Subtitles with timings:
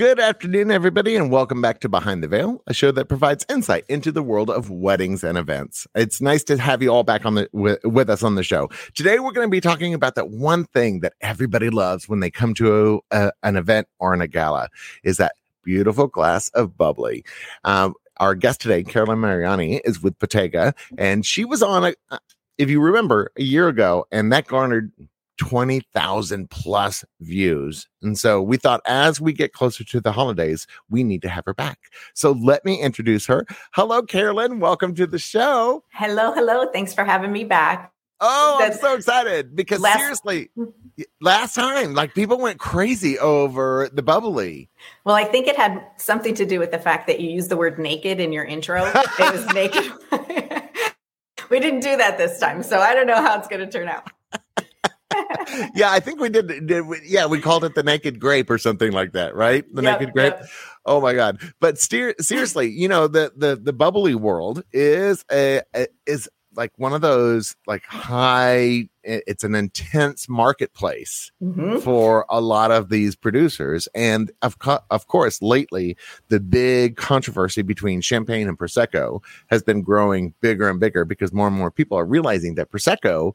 [0.00, 3.84] Good afternoon, everybody, and welcome back to Behind the Veil, a show that provides insight
[3.86, 5.86] into the world of weddings and events.
[5.94, 8.70] It's nice to have you all back on the with, with us on the show.
[8.94, 12.30] Today, we're going to be talking about that one thing that everybody loves when they
[12.30, 14.70] come to a, an event or in a gala
[15.04, 17.22] is that beautiful glass of bubbly.
[17.64, 22.18] Um, our guest today, Carolyn Mariani, is with Bottega, and she was on a,
[22.56, 24.92] if you remember, a year ago, and that garnered
[25.40, 27.88] 20,000 plus views.
[28.02, 31.46] And so we thought as we get closer to the holidays, we need to have
[31.46, 31.78] her back.
[32.12, 33.46] So let me introduce her.
[33.72, 34.60] Hello, Carolyn.
[34.60, 35.82] Welcome to the show.
[35.94, 36.70] Hello, hello.
[36.72, 37.90] Thanks for having me back.
[38.20, 40.50] Oh, I'm so excited because last, seriously,
[41.22, 44.68] last time, like people went crazy over the bubbly.
[45.04, 47.56] Well, I think it had something to do with the fact that you used the
[47.56, 48.84] word naked in your intro.
[48.94, 49.90] it was naked.
[51.50, 52.62] we didn't do that this time.
[52.62, 54.10] So I don't know how it's going to turn out
[55.74, 58.58] yeah, I think we did, did we, yeah, we called it the naked grape or
[58.58, 59.64] something like that, right?
[59.74, 60.34] The yep, naked grape.
[60.38, 60.48] Yep.
[60.86, 61.40] Oh my god.
[61.60, 66.72] But steer, seriously, you know, the the the bubbly world is a, a is like
[66.76, 71.78] one of those like high it's an intense marketplace mm-hmm.
[71.78, 75.96] for a lot of these producers and of, co- of course lately
[76.28, 81.46] the big controversy between champagne and prosecco has been growing bigger and bigger because more
[81.46, 83.32] and more people are realizing that prosecco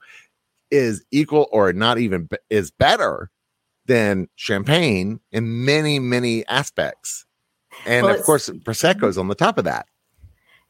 [0.75, 3.29] is equal or not even is better
[3.85, 7.25] than champagne in many many aspects.
[7.85, 9.87] And well, of course prosecco is on the top of that.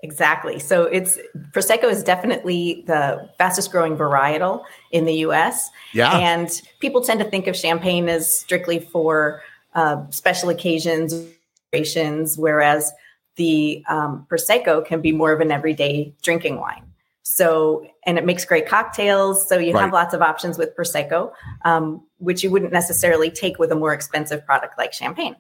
[0.02, 0.60] Exactly.
[0.60, 1.18] So it's
[1.52, 6.18] prosecco is definitely the fastest growing varietal in the us yeah.
[6.18, 9.42] And people tend to think of champagne as strictly for
[9.74, 11.28] uh, special occasions
[12.38, 12.94] whereas
[13.36, 16.84] the um, prosecco can be more of an everyday drinking wine
[17.28, 19.50] so, and it makes great cocktails.
[19.50, 19.82] So you right.
[19.82, 21.32] have lots of options with Prosecco,
[21.66, 25.36] um, which you wouldn't necessarily take with a more expensive product like champagne.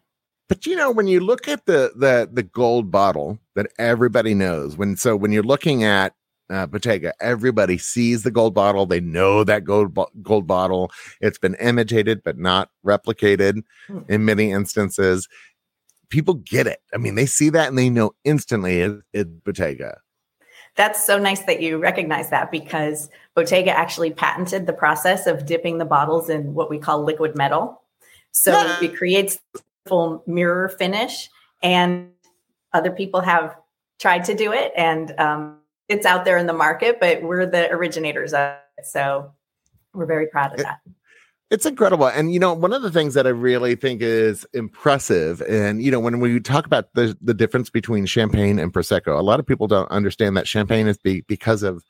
[0.49, 4.75] But you know, when you look at the the the gold bottle that everybody knows,
[4.75, 6.13] when so when you're looking at
[6.49, 8.87] uh, Bottega, everybody sees the gold bottle.
[8.87, 10.91] They know that gold bo- gold bottle.
[11.21, 13.99] It's been imitated but not replicated hmm.
[14.09, 15.27] in many instances.
[16.09, 16.79] People get it.
[16.93, 19.99] I mean, they see that and they know instantly it's it Bottega.
[20.75, 25.77] That's so nice that you recognize that because Bottega actually patented the process of dipping
[25.77, 27.81] the bottles in what we call liquid metal.
[28.31, 28.79] So yeah.
[28.81, 29.39] it creates
[29.87, 31.29] full mirror finish,
[31.63, 32.09] and
[32.73, 33.55] other people have
[33.99, 36.99] tried to do it, and um, it's out there in the market.
[36.99, 39.31] But we're the originators of it, so
[39.93, 40.79] we're very proud of that.
[41.51, 42.07] It's incredible.
[42.07, 45.91] And, you know, one of the things that I really think is impressive, and, you
[45.91, 49.45] know, when we talk about the, the difference between champagne and Prosecco, a lot of
[49.45, 51.83] people don't understand that champagne is be, because of,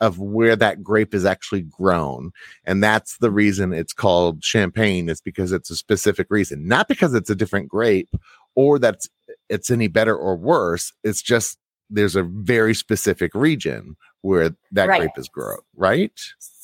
[0.00, 2.30] of where that grape is actually grown.
[2.64, 7.12] And that's the reason it's called champagne is because it's a specific reason, not because
[7.12, 8.14] it's a different grape
[8.54, 9.00] or that
[9.50, 10.92] it's any better or worse.
[11.04, 11.58] It's just
[11.90, 15.00] there's a very specific region where that right.
[15.00, 16.18] grape is grown, right?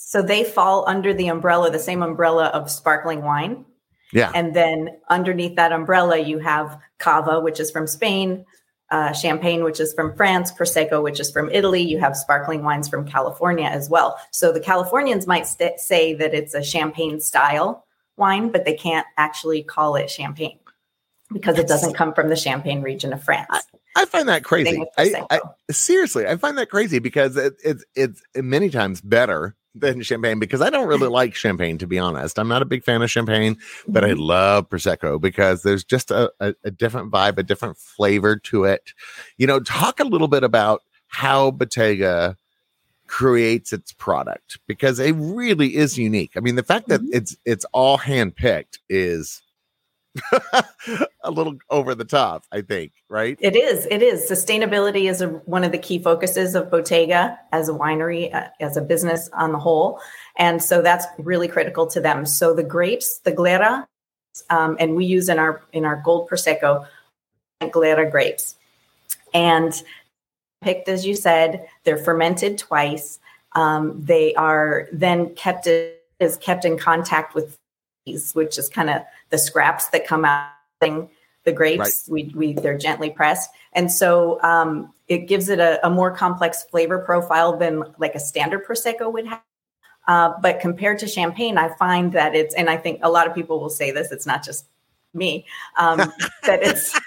[0.09, 3.67] So they fall under the umbrella, the same umbrella of sparkling wine.
[4.11, 4.33] Yeah.
[4.35, 8.47] And then underneath that umbrella, you have cava, which is from Spain,
[8.91, 11.83] uh, champagne, which is from France, prosecco, which is from Italy.
[11.83, 14.19] You have sparkling wines from California as well.
[14.31, 17.85] So the Californians might st- say that it's a champagne style
[18.17, 20.59] wine, but they can't actually call it champagne
[21.35, 23.47] because it doesn't come from the Champagne region of France.
[24.03, 24.83] I, find that crazy.
[24.97, 30.03] I, I, seriously, I find that crazy because it, it, it's many times better than
[30.03, 32.39] champagne because I don't really like champagne, to be honest.
[32.39, 33.57] I'm not a big fan of champagne,
[33.87, 34.21] but I mm-hmm.
[34.21, 38.93] love Prosecco because there's just a, a, a, different vibe, a different flavor to it.
[39.37, 42.37] You know, talk a little bit about how Bottega
[43.07, 46.33] creates its product because it really is unique.
[46.37, 47.17] I mean, the fact that mm-hmm.
[47.17, 49.43] it's it's all handpicked is
[51.23, 53.37] a little over the top, I think, right?
[53.41, 53.87] It is.
[53.91, 54.31] It is.
[54.31, 58.77] Sustainability is a, one of the key focuses of Bottega as a winery, uh, as
[58.77, 60.01] a business on the whole.
[60.37, 62.27] And so that's really critical to them.
[62.27, 63.87] So the grapes, the Glera,
[64.51, 66.87] um, and we use in our in our gold prosecco
[67.63, 68.57] Glera grapes.
[69.35, 69.73] And
[70.63, 73.19] picked as you said, they're fermented twice.
[73.53, 75.67] Um, they are then kept
[76.21, 77.57] is kept in contact with
[78.35, 80.51] which is kind of the scraps that come out
[80.83, 81.09] of
[81.45, 82.09] the grapes.
[82.09, 82.13] Right.
[82.13, 86.65] We, we they're gently pressed, and so um, it gives it a, a, more complex
[86.65, 89.43] flavor profile than like a standard prosecco would have.
[90.07, 93.35] Uh, but compared to champagne, I find that it's, and I think a lot of
[93.35, 94.11] people will say this.
[94.11, 94.67] It's not just
[95.15, 95.47] me
[95.77, 95.99] um,
[96.45, 96.99] that it's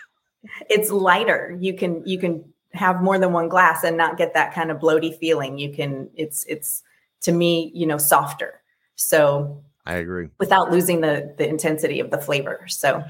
[0.70, 1.58] it's lighter.
[1.60, 2.44] You can you can
[2.74, 5.58] have more than one glass and not get that kind of bloaty feeling.
[5.58, 6.84] You can it's it's
[7.22, 8.62] to me you know softer.
[8.96, 10.30] So I agree.
[10.40, 12.66] Without losing the the intensity of the flavor.
[12.68, 13.04] So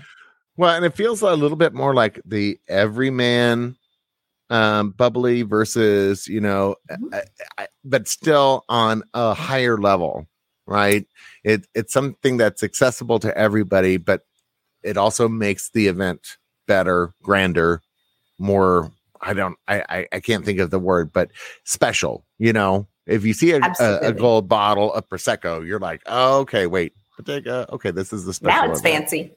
[0.57, 3.77] Well, and it feels a little bit more like the everyman
[4.49, 7.13] um, bubbly versus, you know, mm-hmm.
[7.13, 7.23] I,
[7.57, 10.27] I, but still on a higher level,
[10.67, 11.07] right?
[11.43, 14.25] It, it's something that's accessible to everybody, but
[14.83, 16.37] it also makes the event
[16.67, 17.81] better, grander,
[18.37, 18.91] more.
[19.21, 21.31] I don't, I, I, I can't think of the word, but
[21.63, 22.25] special.
[22.37, 26.39] You know, if you see a, a, a, gold bottle of prosecco, you're like, oh,
[26.39, 27.67] okay, wait, Bottega.
[27.71, 28.67] Okay, this is the special.
[28.67, 29.31] Now it's fancy.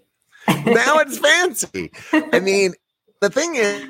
[0.48, 1.92] now it's fancy.
[2.32, 2.74] I mean,
[3.20, 3.86] the thing is,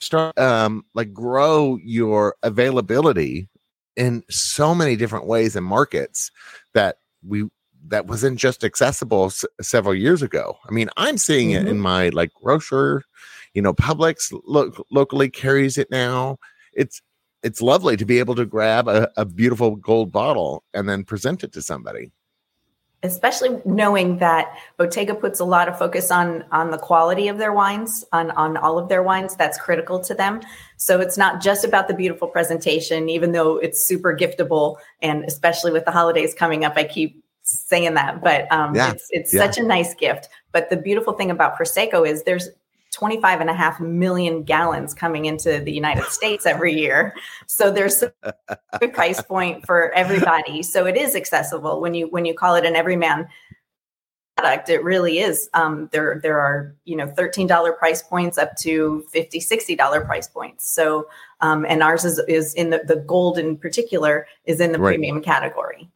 [0.00, 3.48] start um like grow your availability
[3.96, 6.30] in so many different ways and markets
[6.74, 7.44] that we
[7.86, 10.58] that wasn't just accessible s- several years ago.
[10.68, 11.66] I mean, I'm seeing mm-hmm.
[11.66, 11.82] it in mm-hmm.
[11.82, 13.02] my like grocer,
[13.54, 16.38] you know, Publix lo- locally carries it now.
[16.72, 17.00] It's
[17.44, 21.44] it's lovely to be able to grab a, a beautiful gold bottle and then present
[21.44, 22.10] it to somebody
[23.04, 27.52] especially knowing that Bottega puts a lot of focus on on the quality of their
[27.52, 29.36] wines, on on all of their wines.
[29.36, 30.40] That's critical to them.
[30.78, 35.70] So it's not just about the beautiful presentation, even though it's super giftable, and especially
[35.70, 38.22] with the holidays coming up, I keep saying that.
[38.22, 38.92] But um, yeah.
[38.92, 39.40] it's it's yeah.
[39.40, 40.28] such a nice gift.
[40.50, 42.48] But the beautiful thing about prosecco is there's
[42.94, 47.14] 25 and a half million gallons coming into the United States every year.
[47.46, 50.62] So there's a price point for everybody.
[50.62, 53.28] So it is accessible when you when you call it an everyman
[54.36, 59.04] product it really is um, there there are you know $13 price points up to
[59.12, 61.06] 50 $60 price points so
[61.40, 64.94] um, and ours is is in the, the gold in particular is in the right.
[64.94, 65.88] premium category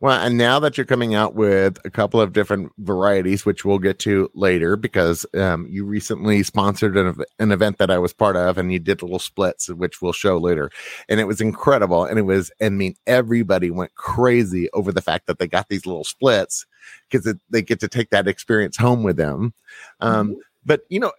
[0.00, 3.78] well, and now that you're coming out with a couple of different varieties, which we'll
[3.78, 8.36] get to later, because um, you recently sponsored an, an event that I was part
[8.36, 10.70] of, and you did little splits, which we'll show later,
[11.08, 12.04] and it was incredible.
[12.04, 15.86] And it was, I mean, everybody went crazy over the fact that they got these
[15.86, 16.66] little splits
[17.08, 19.54] because they get to take that experience home with them.
[20.00, 20.40] Um, mm-hmm.
[20.66, 21.12] But you know,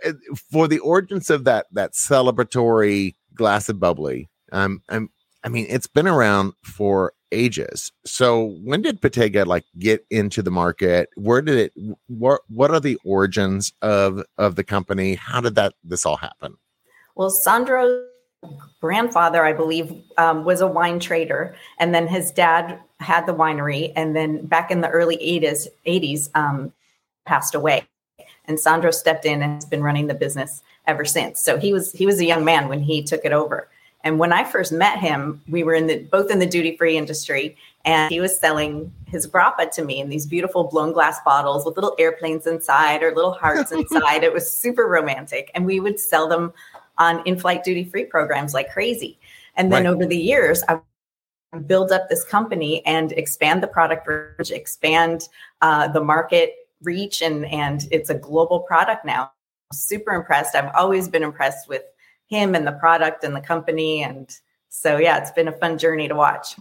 [0.52, 5.10] for the origins of that that celebratory glass of bubbly, um, I'm
[5.44, 7.92] I mean, it's been around for ages.
[8.06, 11.10] So when did Bottega like get into the market?
[11.16, 11.74] Where did it
[12.08, 15.16] what what are the origins of of the company?
[15.16, 16.58] How did that this all happen?
[17.16, 18.06] Well, Sandro's
[18.80, 23.92] grandfather, I believe, um, was a wine trader, and then his dad had the winery,
[23.96, 26.72] and then back in the early 80s, 80s um,
[27.26, 27.88] passed away.
[28.46, 31.40] And Sandro stepped in and has been running the business ever since.
[31.40, 33.68] So he was he was a young man when he took it over.
[34.08, 36.96] And when I first met him, we were in the both in the duty free
[36.96, 41.66] industry, and he was selling his grappa to me in these beautiful blown glass bottles
[41.66, 44.24] with little airplanes inside or little hearts inside.
[44.24, 46.54] It was super romantic, and we would sell them
[46.98, 49.20] on in-flight duty free programs like crazy.
[49.58, 49.94] And then right.
[49.94, 50.80] over the years, I
[51.66, 55.28] build up this company and expand the product range, expand
[55.62, 59.34] uh, the market reach, and and it's a global product now.
[59.74, 60.56] Super impressed.
[60.56, 61.84] I've always been impressed with
[62.28, 64.04] him and the product and the company.
[64.04, 64.30] And
[64.70, 66.56] so, yeah, it's been a fun journey to watch.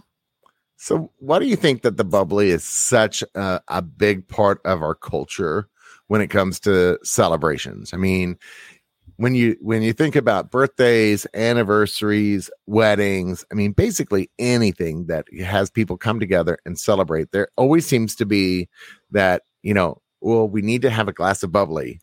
[0.77, 4.81] So, why do you think that the bubbly is such a, a big part of
[4.81, 5.67] our culture
[6.07, 7.93] when it comes to celebrations?
[7.93, 8.37] I mean,
[9.17, 15.71] when you when you think about birthdays, anniversaries, weddings, I mean, basically anything that has
[15.71, 18.69] people come together and celebrate, there always seems to be
[19.11, 21.99] that you know, well, we need to have a glass of bubbly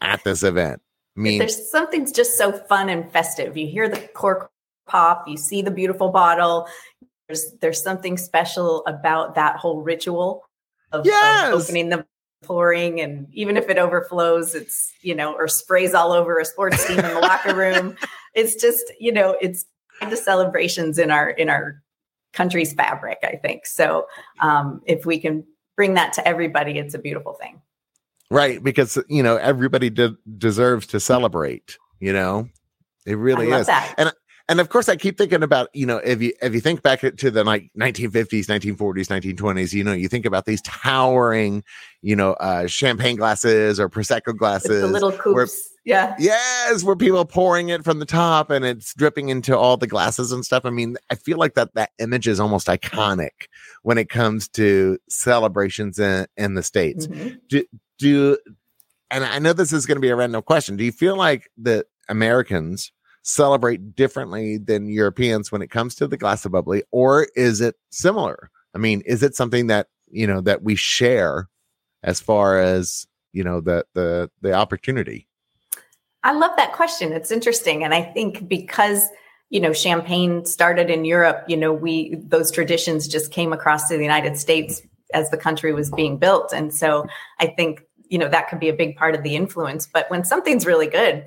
[0.00, 0.80] at this event
[1.16, 3.56] I mean, there's something's just so fun and festive.
[3.56, 4.50] You hear the cork
[4.86, 6.68] pop, you see the beautiful bottle.
[7.26, 10.44] There's there's something special about that whole ritual
[10.92, 11.52] of, yes.
[11.52, 12.06] of opening the
[12.42, 16.86] pouring and even if it overflows it's you know or sprays all over a sports
[16.86, 17.94] team in the locker room
[18.34, 19.66] it's just you know it's
[20.08, 21.82] the celebrations in our in our
[22.32, 24.06] country's fabric i think so
[24.40, 25.44] um, if we can
[25.76, 27.60] bring that to everybody it's a beautiful thing
[28.30, 32.48] right because you know everybody de- deserves to celebrate you know?
[33.06, 33.66] It really is.
[33.66, 33.94] that.
[33.96, 34.12] and
[34.48, 37.00] and of course i keep thinking about you know if you if you think back
[37.00, 41.64] to the like 1950s 1940s 1920s you know you think about these towering
[42.02, 45.34] you know uh champagne glasses or prosecco glasses the little coupes.
[45.34, 45.46] Where,
[45.86, 46.14] yeah.
[46.18, 49.86] Yes where people are pouring it from the top and it's dripping into all the
[49.86, 50.66] glasses and stuff.
[50.66, 53.48] I mean i feel like that that image is almost iconic
[53.82, 57.06] when it comes to celebrations in, in the states.
[57.06, 57.36] Mm-hmm.
[57.48, 57.64] do,
[58.00, 58.36] do
[59.10, 60.76] and I know this is going to be a random question.
[60.76, 62.92] Do you feel like that Americans
[63.22, 67.76] celebrate differently than Europeans when it comes to the glass of bubbly, or is it
[67.90, 68.50] similar?
[68.74, 71.48] I mean, is it something that you know that we share
[72.02, 75.26] as far as you know the the the opportunity?
[76.22, 77.12] I love that question.
[77.12, 79.02] It's interesting, and I think because
[79.50, 83.96] you know champagne started in Europe, you know we those traditions just came across to
[83.96, 87.06] the United States as the country was being built, and so
[87.38, 89.86] I think you know that could be a big part of the influence.
[89.86, 91.24] But when something's really good,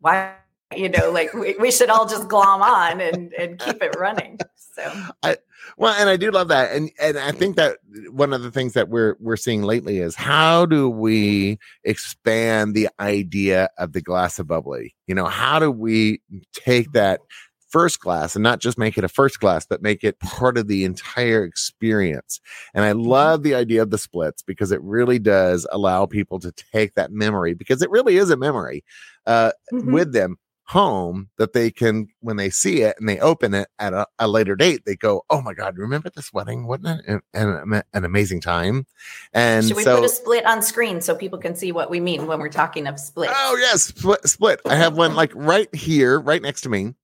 [0.00, 0.34] why
[0.74, 4.40] you know like we, we should all just glom on and and keep it running.
[4.56, 5.36] So I
[5.76, 7.78] well, and I do love that, and and I think that
[8.10, 12.88] one of the things that we're we're seeing lately is how do we expand the
[12.98, 14.94] idea of the glass of bubbly?
[15.06, 16.20] You know, how do we
[16.52, 17.20] take that
[17.68, 20.68] first class and not just make it a first class, but make it part of
[20.68, 22.40] the entire experience.
[22.74, 23.08] And I mm-hmm.
[23.08, 27.12] love the idea of the splits because it really does allow people to take that
[27.12, 28.84] memory because it really is a memory
[29.26, 29.92] uh, mm-hmm.
[29.92, 30.36] with them
[30.68, 34.28] home that they can when they see it and they open it at a, a,
[34.28, 38.04] later date they go oh my god remember this wedding wasn't it an, an, an
[38.04, 38.86] amazing time
[39.32, 42.00] and should we so, put a split on screen so people can see what we
[42.00, 45.74] mean when we're talking of split oh yes split, split i have one like right
[45.74, 46.94] here right next to me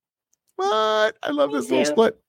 [0.56, 1.16] what?
[1.23, 1.76] I love Me this too.
[1.76, 2.20] little split.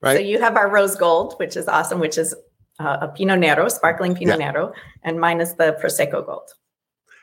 [0.00, 0.16] Right.
[0.16, 2.34] So you have our rose gold, which is awesome, which is
[2.78, 4.50] uh, a Pinot Nero, sparkling Pinot yeah.
[4.50, 4.72] Nero,
[5.04, 6.50] and mine is the Prosecco gold.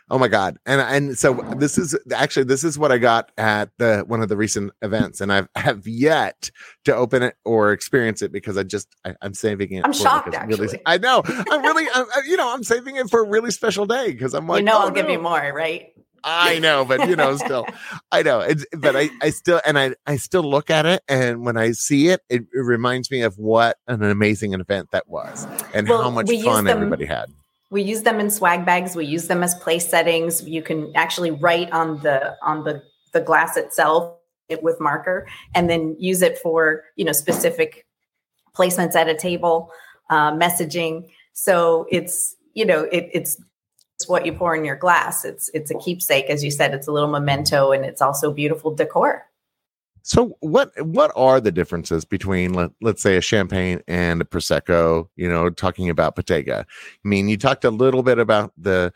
[0.09, 0.57] Oh my god!
[0.65, 4.29] And and so this is actually this is what I got at the one of
[4.29, 6.49] the recent events, and I've have yet
[6.85, 9.83] to open it or experience it because I just I, am saving it.
[9.83, 10.33] I'm shocked.
[10.33, 11.23] Actually, really, I know.
[11.25, 14.47] I'm really, I'm, you know, I'm saving it for a really special day because I'm
[14.47, 14.93] like, you know, oh, I'll no.
[14.93, 15.89] give you more, right?
[16.23, 17.65] I know, but you know, still,
[18.11, 18.39] I know.
[18.41, 21.71] It's, but I, I still, and I, I still look at it, and when I
[21.71, 26.03] see it, it, it reminds me of what an amazing event that was, and well,
[26.03, 27.25] how much fun them, everybody had.
[27.69, 28.95] We use them in swag bags.
[28.95, 30.43] We use them as place settings.
[30.47, 32.81] You can actually write on the on the
[33.13, 34.17] the glass itself
[34.61, 37.85] with marker, and then use it for you know specific
[38.55, 39.71] placements at a table,
[40.09, 41.09] uh, messaging.
[41.33, 43.37] So it's you know it, it's
[44.07, 45.25] what you pour in your glass.
[45.25, 46.73] It's it's a keepsake, as you said.
[46.73, 49.25] It's a little memento, and it's also beautiful decor.
[50.07, 55.09] So what what are the differences between let, let's say a champagne and a prosecco?
[55.17, 56.65] You know, talking about Bottega.
[56.69, 58.93] I mean, you talked a little bit about the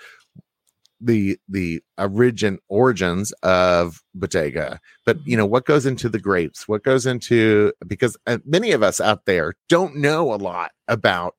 [1.01, 6.83] the the origin origins of Bottega, but you know what goes into the grapes, what
[6.83, 11.35] goes into because uh, many of us out there don't know a lot about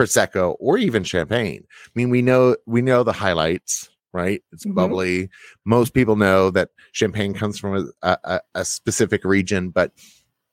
[0.00, 1.64] prosecco or even champagne.
[1.68, 4.42] I mean, we know we know the highlights, right?
[4.52, 4.74] It's mm-hmm.
[4.74, 5.30] bubbly.
[5.64, 9.92] Most people know that champagne comes from a, a, a specific region, but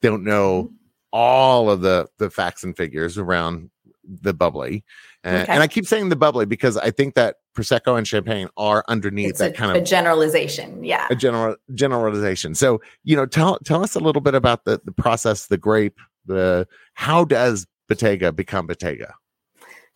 [0.01, 0.72] don't know
[1.13, 3.70] all of the the facts and figures around
[4.04, 4.84] the bubbly.
[5.24, 5.51] And, okay.
[5.51, 9.32] and I keep saying the bubbly because I think that prosecco and champagne are underneath
[9.32, 10.84] it's that a, kind of a generalization.
[10.84, 12.54] Yeah, a general generalization.
[12.54, 15.98] So you know, tell tell us a little bit about the the process, the grape,
[16.25, 19.16] the how does Bottega become Bottega?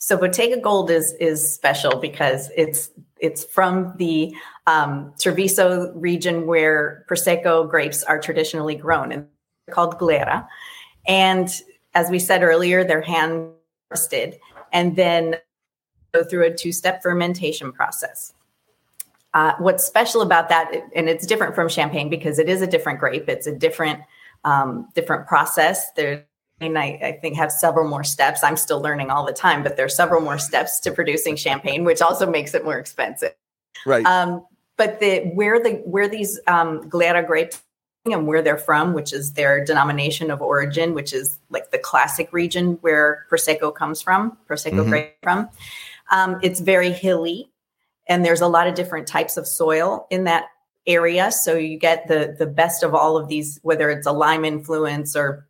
[0.01, 2.89] So Bottega Gold is is special because it's
[3.19, 4.33] it's from the
[4.65, 9.27] um, Treviso region where Prosecco grapes are traditionally grown, and
[9.69, 10.47] called Glera.
[11.07, 11.49] And
[11.93, 13.51] as we said earlier, they're hand
[13.91, 14.39] roasted
[14.73, 15.35] and then
[16.15, 18.33] go through a two step fermentation process.
[19.35, 22.99] Uh, what's special about that, and it's different from champagne because it is a different
[22.99, 23.29] grape.
[23.29, 23.99] It's a different
[24.45, 25.91] um, different process.
[25.91, 26.25] There
[26.61, 28.43] mean, I, I, think have several more steps.
[28.43, 32.01] I'm still learning all the time, but there's several more steps to producing champagne, which
[32.01, 33.33] also makes it more expensive.
[33.85, 34.05] Right.
[34.05, 34.45] Um,
[34.77, 37.61] but the where the where these um, Glera grapes
[38.05, 42.31] and where they're from, which is their denomination of origin, which is like the classic
[42.31, 44.89] region where prosecco comes from, prosecco mm-hmm.
[44.89, 45.49] grape from.
[46.11, 47.49] Um, it's very hilly,
[48.07, 50.45] and there's a lot of different types of soil in that
[50.87, 51.31] area.
[51.31, 55.15] So you get the the best of all of these, whether it's a lime influence
[55.15, 55.47] or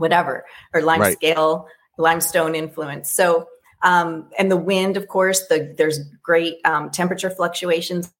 [0.00, 1.16] whatever, or lime right.
[1.16, 3.10] scale, limestone influence.
[3.10, 3.46] So,
[3.82, 8.12] um, and the wind, of course, the there's great um, temperature fluctuations.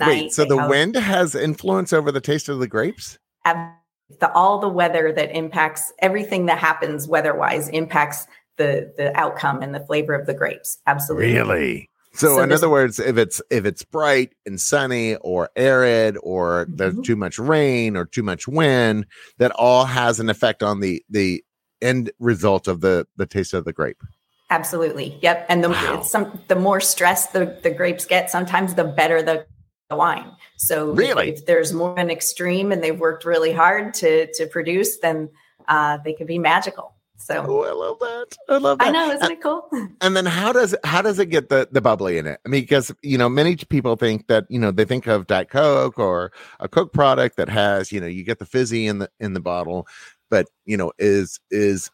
[0.00, 3.18] Wait, so the have, wind has influence over the taste of the grapes?
[3.44, 9.74] The, all the weather that impacts everything that happens weather-wise impacts the the outcome and
[9.74, 10.78] the flavor of the grapes.
[10.86, 11.32] Absolutely.
[11.32, 11.88] Really?
[12.14, 16.66] So, so in other words, if it's if it's bright and sunny or arid or
[16.68, 17.02] there's mm-hmm.
[17.02, 19.06] too much rain or too much wind,
[19.38, 21.42] that all has an effect on the the
[21.80, 24.02] end result of the the taste of the grape.
[24.50, 25.18] Absolutely.
[25.22, 25.46] Yep.
[25.48, 26.02] And the wow.
[26.02, 29.46] some the more stress the the grapes get, sometimes the better the,
[29.88, 30.30] the wine.
[30.58, 34.46] So really, if, if, there's more an extreme and they've worked really hard to to
[34.46, 35.30] produce, then
[35.66, 36.94] uh, they can be magical.
[37.22, 38.36] So oh, I love that.
[38.48, 38.88] I love that.
[38.88, 39.68] I know, isn't and, it cool?
[40.00, 42.40] And then how does how does it get the the bubbly in it?
[42.44, 45.48] I mean, because you know, many people think that you know they think of Diet
[45.48, 49.08] Coke or a Coke product that has you know you get the fizzy in the
[49.20, 49.86] in the bottle,
[50.30, 51.90] but you know is is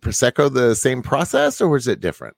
[0.00, 2.36] prosecco the same process or is it different?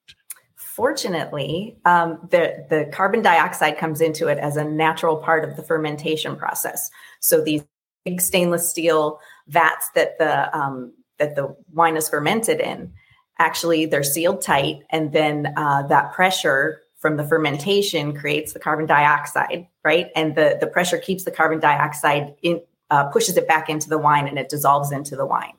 [0.57, 5.63] Fortunately, um, the the carbon dioxide comes into it as a natural part of the
[5.63, 6.91] fermentation process.
[7.21, 7.63] So these
[8.07, 12.93] big stainless steel vats that the um, that the wine is fermented in
[13.39, 18.85] actually they're sealed tight and then uh, that pressure from the fermentation creates the carbon
[18.85, 20.09] dioxide, right?
[20.15, 22.61] And the the pressure keeps the carbon dioxide in
[22.91, 25.55] uh, pushes it back into the wine and it dissolves into the wine.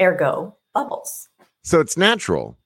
[0.00, 1.28] Ergo, bubbles.
[1.62, 2.58] So it's natural.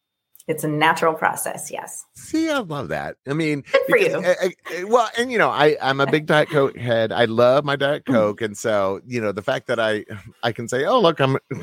[0.49, 1.71] It's a natural process.
[1.71, 2.05] Yes.
[2.15, 3.17] See, I love that.
[3.29, 4.23] I mean, Good for you.
[4.25, 7.13] I, I, well, and you know, I I'm a big Diet Coke head.
[7.13, 8.15] I love my Diet Mm.
[8.15, 10.05] Coke, and so you know, the fact that I
[10.43, 11.37] I can say, oh look, I'm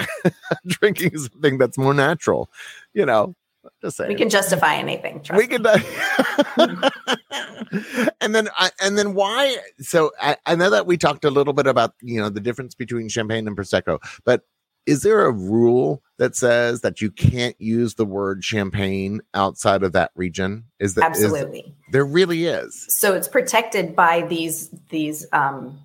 [0.67, 2.49] drinking something that's more natural.
[2.93, 3.35] You know,
[3.81, 4.09] just saying.
[4.09, 5.21] we can justify anything.
[5.21, 5.65] Trust we can
[8.21, 11.53] and then I, and then why so I, I know that we talked a little
[11.53, 14.43] bit about you know the difference between champagne and prosecco but
[14.87, 19.91] is there a rule that says that you can't use the word champagne outside of
[19.91, 21.75] that region is that Absolutely.
[21.91, 25.77] there really is so it's protected by these these um,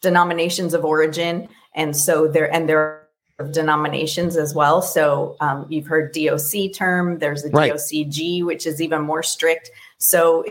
[0.00, 3.02] denominations of origin and so there and there are
[3.50, 6.40] denominations as well so um, you've heard doc
[6.74, 7.72] term there's a Right.
[7.72, 10.44] docg which is even more strict so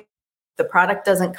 [0.58, 1.36] the product doesn't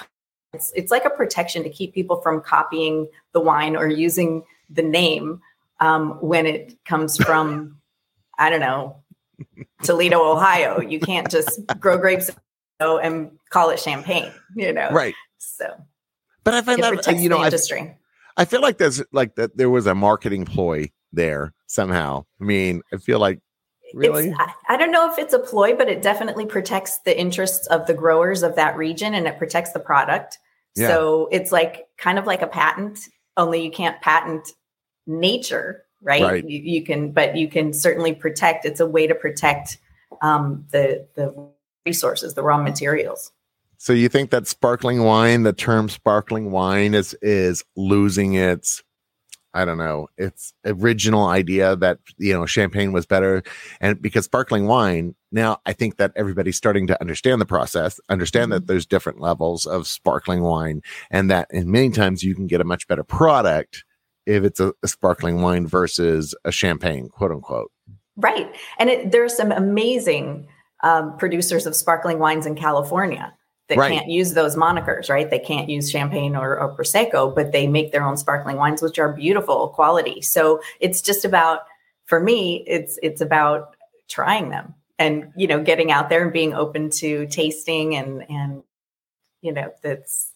[0.52, 4.82] it's, it's like a protection to keep people from copying the wine or using the
[4.82, 5.40] name
[5.80, 7.78] um, when it comes from
[8.38, 9.02] i don't know
[9.83, 12.30] toledo ohio you can't just grow grapes
[12.80, 15.66] and call it champagne you know right so
[16.45, 17.97] but i find that uh, you know I, industry.
[18.37, 22.83] I feel like there's like that there was a marketing ploy there somehow i mean
[22.92, 23.40] i feel like
[23.95, 27.66] really I, I don't know if it's a ploy, but it definitely protects the interests
[27.68, 30.38] of the growers of that region and it protects the product.
[30.75, 30.88] Yeah.
[30.88, 33.00] So it's like kind of like a patent,
[33.37, 34.52] only you can't patent
[35.06, 36.22] nature, right?
[36.22, 36.48] Right.
[36.48, 38.64] You, you can, but you can certainly protect.
[38.64, 39.78] It's a way to protect
[40.22, 41.34] um, the the
[41.84, 43.32] resources, the raw materials.
[43.78, 48.82] So you think that sparkling wine, the term sparkling wine is is losing its
[49.54, 53.42] I don't know, its original idea that you know champagne was better
[53.80, 58.52] and because sparkling wine now I think that everybody's starting to understand the process, understand
[58.52, 62.61] that there's different levels of sparkling wine and that and many times you can get
[62.61, 63.85] a much better product
[64.26, 67.70] if it's a, a sparkling wine versus a champagne, quote unquote.
[68.16, 68.54] Right.
[68.78, 70.48] And it, there are some amazing
[70.82, 73.32] um, producers of sparkling wines in California
[73.68, 73.92] that Right.
[73.92, 75.28] can't use those monikers, right?
[75.28, 78.98] They can't use champagne or, or Prosecco, but they make their own sparkling wines, which
[78.98, 80.22] are beautiful quality.
[80.22, 81.60] So it's just about,
[82.04, 83.74] for me, it's it's about
[84.08, 88.62] trying them and you know getting out there and being open to tasting and and
[89.42, 90.32] you know that's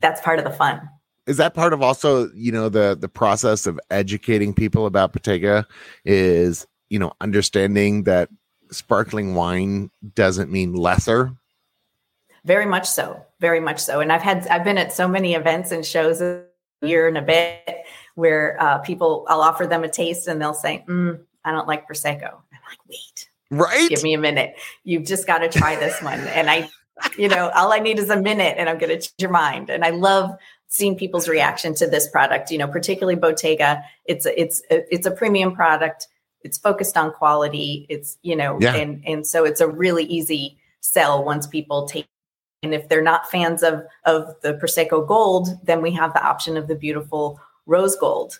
[0.00, 0.88] that's part of the fun.
[1.26, 5.66] Is that part of also you know the the process of educating people about Bottega
[6.04, 8.28] is you know understanding that
[8.70, 11.32] sparkling wine doesn't mean lesser
[12.44, 13.24] Very much so.
[13.40, 14.00] Very much so.
[14.00, 16.44] And I've had I've been at so many events and shows a
[16.80, 17.84] year and a bit
[18.14, 21.88] where uh, people I'll offer them a taste and they'll say, mm, "I don't like
[21.88, 24.54] prosecco." I'm like, "Wait, right give me a minute.
[24.84, 26.68] You've just got to try this one." And I,
[27.18, 29.68] you know, all I need is a minute, and I'm going to change your mind.
[29.68, 30.36] And I love
[30.68, 32.50] seeing people's reaction to this product.
[32.50, 33.82] You know, particularly Bottega.
[34.04, 36.08] It's a, it's a, it's a premium product.
[36.42, 37.86] It's focused on quality.
[37.88, 38.74] It's you know, Yeah.
[38.76, 42.06] and and so it's a really easy sell once people take.
[42.62, 46.56] And if they're not fans of of the Prosecco Gold, then we have the option
[46.56, 48.38] of the beautiful Rose Gold,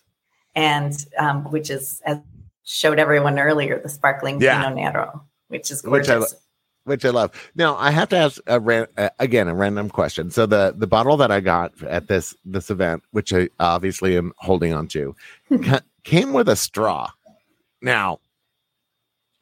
[0.55, 2.19] and um, which is as
[2.65, 4.61] showed everyone earlier, the sparkling Yeah.
[4.63, 6.33] Pinot Nero, which is gorgeous.
[6.33, 6.41] which
[6.89, 7.51] I love.
[7.55, 10.31] Now I have to ask a ran- uh, again a random question.
[10.31, 14.33] So the the bottle that I got at this this event, which I obviously am
[14.39, 15.15] holding on to,
[15.65, 17.11] ca- came with a straw.
[17.83, 18.21] Now,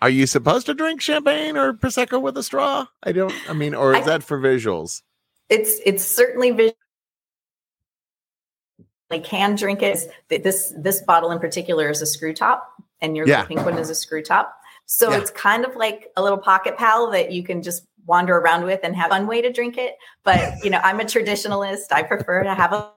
[0.00, 2.86] are you supposed to drink champagne or prosecco with a straw?
[3.02, 3.32] I don't.
[3.48, 5.02] I mean, or is I- that for visuals?
[5.50, 6.74] it's it's certainly visual.
[9.10, 9.98] They can drink it.
[10.28, 12.66] This this bottle in particular is a screw top,
[13.00, 13.44] and your Yeah.
[13.44, 14.58] pink one is a screw top.
[14.86, 15.18] So Yeah.
[15.18, 18.80] it's kind of like a little pocket pal that you can just wander around with
[18.82, 19.96] and have fun way to drink it.
[20.24, 21.92] But you know, I'm a traditionalist.
[21.92, 22.90] I prefer to have a.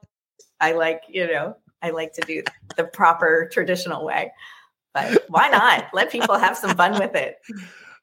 [0.60, 2.42] I like you know I like to do
[2.76, 4.32] the proper traditional way.
[4.94, 7.36] But why not let people have some fun with it?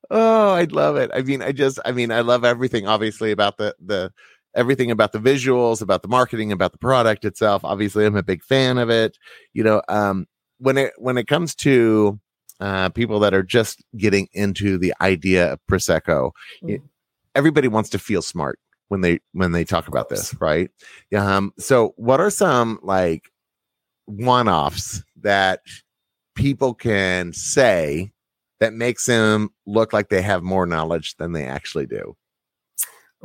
[0.09, 1.09] Oh, I'd love it.
[1.13, 2.87] I mean, I just, I mean, I love everything.
[2.87, 4.11] Obviously, about the the
[4.55, 7.65] everything about the visuals, about the marketing, about the product itself.
[7.65, 9.17] Obviously, I'm a big fan of it.
[9.53, 10.27] You know, um,
[10.59, 12.19] when it when it comes to
[12.59, 16.31] uh, people that are just getting into the idea of prosecco,
[16.69, 16.81] it-
[17.35, 20.69] everybody wants to feel smart when they when they talk about this, right?
[21.15, 23.29] Um, so, what are some like
[24.05, 25.61] one offs that
[26.35, 28.11] people can say
[28.59, 32.15] that makes them look like they have more knowledge than they actually do.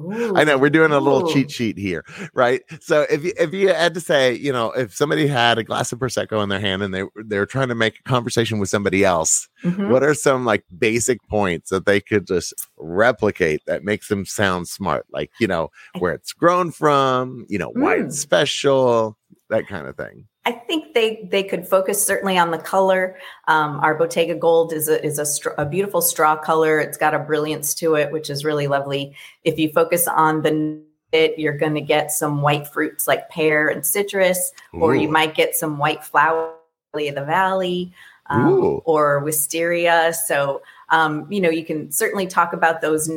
[0.00, 1.32] Ooh, I know we're doing a little ooh.
[1.32, 2.62] cheat sheet here, right?
[2.80, 5.92] So if you if you had to say, you know, if somebody had a glass
[5.92, 9.04] of prosecco in their hand and they they're trying to make a conversation with somebody
[9.04, 9.90] else, mm-hmm.
[9.90, 14.68] what are some like basic points that they could just replicate that makes them sound
[14.68, 15.06] smart?
[15.10, 18.06] Like you know where it's grown from, you know, why mm.
[18.06, 19.16] it's special,
[19.48, 20.26] that kind of thing.
[20.46, 23.18] I think they they could focus certainly on the color.
[23.46, 26.80] Um, our Bottega Gold is a is a, str- a, beautiful straw color.
[26.80, 29.14] It's got a brilliance to it, which is really lovely.
[29.44, 30.80] If you focus on the
[31.12, 34.78] it, you're going to get some white fruits like pear and citrus, Ooh.
[34.78, 36.54] or you might get some white flower,
[36.94, 37.92] of the valley,
[38.26, 40.12] um, or wisteria.
[40.12, 43.10] So um, you know you can certainly talk about those.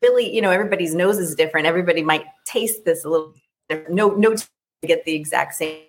[0.00, 1.66] Really, you know, everybody's nose is different.
[1.66, 3.34] Everybody might taste this a little.
[3.68, 3.94] Different.
[3.94, 4.46] No, no, to
[4.86, 5.82] get the exact same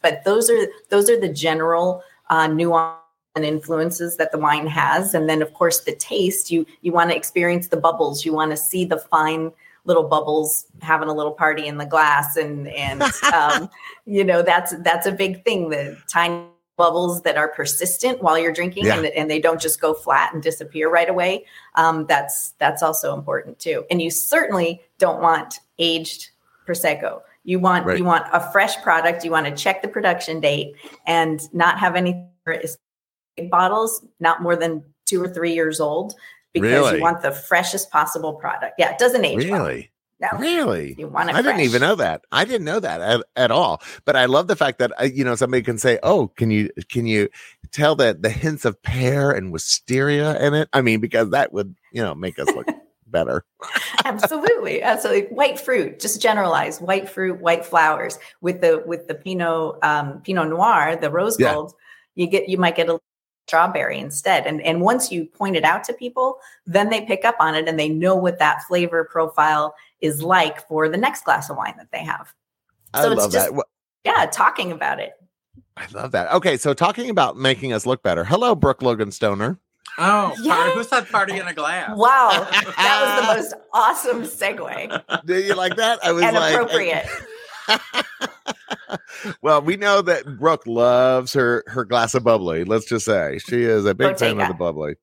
[0.00, 2.98] but those are those are the general uh, nuance
[3.34, 6.50] and influences that the wine has, and then of course the taste.
[6.50, 8.24] You you want to experience the bubbles.
[8.24, 9.52] You want to see the fine
[9.84, 13.02] little bubbles having a little party in the glass, and and
[13.34, 13.68] um,
[14.06, 15.70] you know that's that's a big thing.
[15.70, 18.96] The tiny bubbles that are persistent while you're drinking yeah.
[18.96, 23.14] and, and, they don't just go flat and disappear right away um, that's that's also
[23.14, 26.30] important too and you certainly don't want aged
[26.66, 27.98] prosecco you want right.
[27.98, 29.24] you want a fresh product.
[29.24, 30.74] You want to check the production date
[31.06, 32.28] and not have any
[33.50, 36.14] bottles not more than two or three years old
[36.52, 36.96] because really?
[36.96, 38.74] you want the freshest possible product.
[38.78, 39.44] Yeah, it doesn't age.
[39.44, 39.90] Really.
[40.20, 40.30] Well.
[40.32, 40.94] No, really?
[40.96, 41.56] You want it I fresh.
[41.56, 42.22] didn't even know that.
[42.30, 43.82] I didn't know that at, at all.
[44.04, 46.70] But I love the fact that uh, you know somebody can say, "Oh, can you
[46.88, 47.28] can you
[47.72, 51.74] tell that the hints of pear and wisteria in it?" I mean, because that would
[51.90, 52.68] you know make us look
[53.12, 53.44] better.
[54.04, 55.34] absolutely, absolutely.
[55.34, 60.48] White fruit, just generalize white fruit, white flowers with the with the Pinot um, Pinot
[60.48, 61.54] Noir, the rose yeah.
[61.54, 61.74] gold.
[62.14, 62.98] You get you might get a
[63.46, 64.46] strawberry instead.
[64.46, 67.68] And and once you point it out to people, then they pick up on it
[67.68, 71.74] and they know what that flavor profile is like for the next glass of wine
[71.76, 72.32] that they have.
[72.94, 73.64] I so love just, that.
[74.04, 75.12] Yeah, talking about it.
[75.76, 76.32] I love that.
[76.32, 78.24] Okay, so talking about making us look better.
[78.24, 79.58] Hello, Brooke Logan Stoner.
[79.98, 80.74] Oh, yes.
[80.74, 81.96] who said party in a glass?
[81.96, 85.24] Wow, that was the most awesome segue.
[85.26, 85.98] Did you like that?
[86.04, 87.06] I was and like, appropriate.
[89.42, 92.64] well, we know that Brooke loves her her glass of bubbly.
[92.64, 94.40] Let's just say she is a big Bottega.
[94.40, 94.94] fan of the bubbly.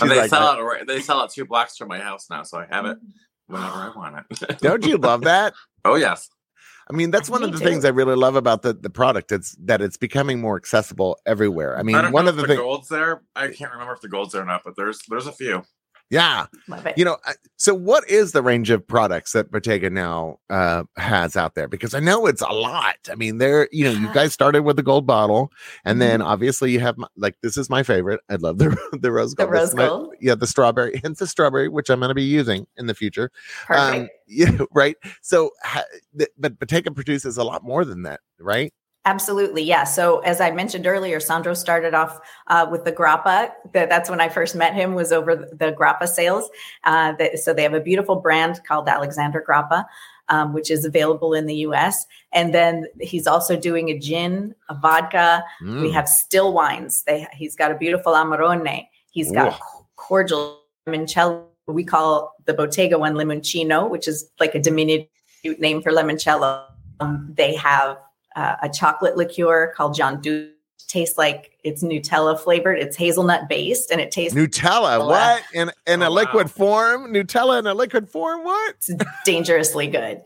[0.00, 0.86] they like, sell it.
[0.86, 2.98] They sell it two blocks from my house now, so I have it
[3.46, 4.58] whenever I want it.
[4.58, 5.54] Don't you love that?
[5.84, 6.28] Oh yes.
[6.88, 7.64] I mean, that's uh, one Me of the too.
[7.64, 9.32] things I really love about the, the product.
[9.32, 11.78] It's that it's becoming more accessible everywhere.
[11.78, 13.22] I mean, I one of the, the things gold's there.
[13.34, 15.64] I can't remember if the gold's there or not, but there's there's a few.
[16.08, 16.46] Yeah.
[16.96, 17.16] You know,
[17.56, 21.66] so what is the range of products that Bottega now uh, has out there?
[21.66, 22.96] Because I know it's a lot.
[23.10, 25.50] I mean, there, you know, you guys started with the gold bottle,
[25.84, 26.28] and then mm-hmm.
[26.28, 28.20] obviously you have my, like this is my favorite.
[28.30, 29.48] I love the the rose gold.
[29.48, 30.08] The rose gold.
[30.08, 32.94] My, yeah, the strawberry, hence the strawberry, which I'm going to be using in the
[32.94, 33.32] future.
[33.68, 34.00] Um, Perfect.
[34.02, 34.96] Um, yeah, right.
[35.22, 35.50] So,
[36.38, 38.72] but Bottega produces a lot more than that, right?
[39.06, 39.84] Absolutely, yeah.
[39.84, 43.52] So as I mentioned earlier, Sandro started off uh, with the grappa.
[43.72, 44.94] that's when I first met him.
[44.94, 46.50] Was over the grappa sales.
[46.82, 49.84] Uh, so they have a beautiful brand called Alexander Grappa,
[50.28, 52.04] um, which is available in the U.S.
[52.32, 55.44] And then he's also doing a gin, a vodka.
[55.62, 55.82] Mm.
[55.82, 57.04] We have still wines.
[57.04, 58.88] They he's got a beautiful Amarone.
[59.12, 59.86] He's got Ooh.
[59.94, 61.44] cordial limoncello.
[61.68, 65.06] We call the Bottega one limoncino, which is like a diminutive
[65.60, 66.64] name for limoncello.
[66.98, 67.98] Um, they have
[68.36, 70.50] uh, a chocolate liqueur called Gianduia.
[70.88, 72.78] Tastes like it's Nutella flavored.
[72.78, 75.00] It's hazelnut based, and it tastes Nutella.
[75.00, 75.06] Nutella.
[75.08, 76.52] What in in oh, a liquid wow.
[76.52, 77.12] form?
[77.12, 78.44] Nutella in a liquid form?
[78.44, 78.76] What?
[78.76, 78.90] It's
[79.24, 80.22] dangerously good.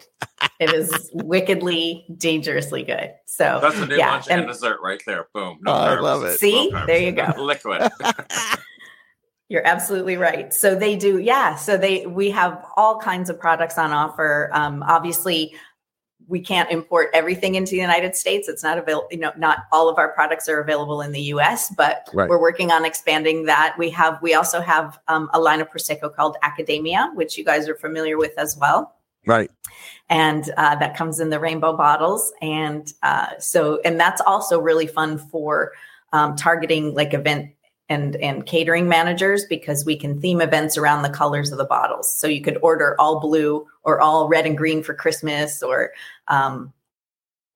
[0.59, 3.14] it is wickedly dangerously good.
[3.25, 5.29] So that's a new yeah, lunch and, and dessert right there.
[5.33, 5.61] Boom.
[5.62, 6.38] No oh, I love it.
[6.38, 7.33] See, there you go.
[7.38, 7.90] liquid.
[9.49, 10.53] You're absolutely right.
[10.55, 11.57] So they do, yeah.
[11.57, 14.51] So they we have all kinds of products on offer.
[14.53, 15.55] Um, obviously,
[16.31, 18.49] we can't import everything into the United States.
[18.49, 21.75] It's not available, you know, not all of our products are available in the US,
[21.75, 22.29] but right.
[22.29, 23.75] we're working on expanding that.
[23.77, 27.69] We have, we also have um, a line of Prosecco called Accademia, which you guys
[27.69, 28.95] are familiar with as well.
[29.27, 29.51] Right.
[30.09, 32.33] And uh, that comes in the rainbow bottles.
[32.40, 35.73] And uh, so, and that's also really fun for
[36.12, 37.51] um, targeting like event
[37.90, 42.12] and and catering managers because we can theme events around the colors of the bottles.
[42.18, 45.92] So you could order all blue or all red and green for Christmas or
[46.29, 46.72] um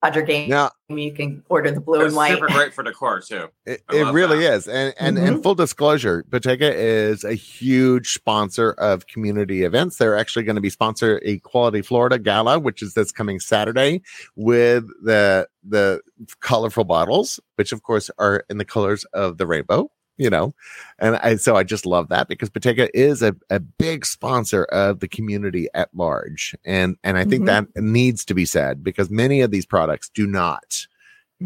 [0.05, 0.49] Dodger game.
[0.49, 0.69] Yeah.
[0.87, 2.33] You can order the blue and white.
[2.33, 3.47] Super great for decor too.
[3.65, 4.53] It, it really that.
[4.53, 4.67] is.
[4.67, 5.25] And and mm-hmm.
[5.25, 9.97] and full disclosure, Bottega is a huge sponsor of community events.
[9.97, 14.03] They're actually going to be sponsor a Equality Florida Gala, which is this coming Saturday
[14.35, 16.01] with the the
[16.41, 20.53] colorful bottles, which of course are in the colors of the rainbow you know,
[20.99, 24.99] and I so I just love that because Bottega is a, a big sponsor of
[24.99, 27.47] the community at large, and and I think Mhm.
[27.73, 30.85] that needs to be said because many of these products do not.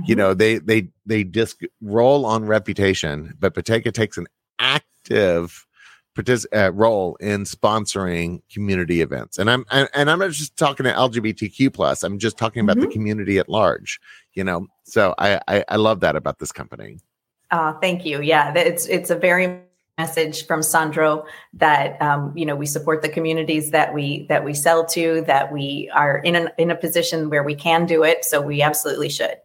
[0.05, 0.17] You Mhm.
[0.17, 4.27] know, they they they just roll on reputation, but Bottega takes an
[4.60, 5.65] active
[6.15, 10.84] partic- uh, role in sponsoring community events, and I'm and, and I'm not just talking
[10.84, 12.03] to LGBTQ plus.
[12.03, 13.99] I'm just talking about the community at large.
[14.34, 16.99] You know, so I, I I love that about this company.
[17.51, 18.21] Uh, thank you.
[18.21, 19.62] Yeah, it's it's a very
[19.97, 24.53] message from Sandro that um, you know we support the communities that we that we
[24.53, 28.23] sell to, that we are in an, in a position where we can do it.
[28.25, 29.35] So we absolutely should.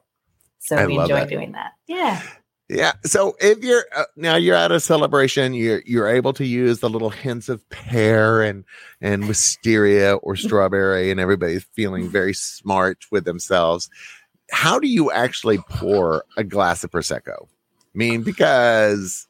[0.60, 1.28] So I we enjoy that.
[1.28, 1.72] doing that.
[1.86, 2.22] Yeah.
[2.70, 2.92] Yeah.
[3.04, 6.88] So if you're uh, now you're at a celebration, you're you're able to use the
[6.88, 8.64] little hints of pear and
[9.00, 13.90] and wisteria or strawberry, and everybody's feeling very smart with themselves.
[14.50, 17.48] How do you actually pour a glass of prosecco?
[17.94, 19.26] I mean, because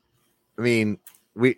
[0.58, 0.98] I mean
[1.34, 1.56] we.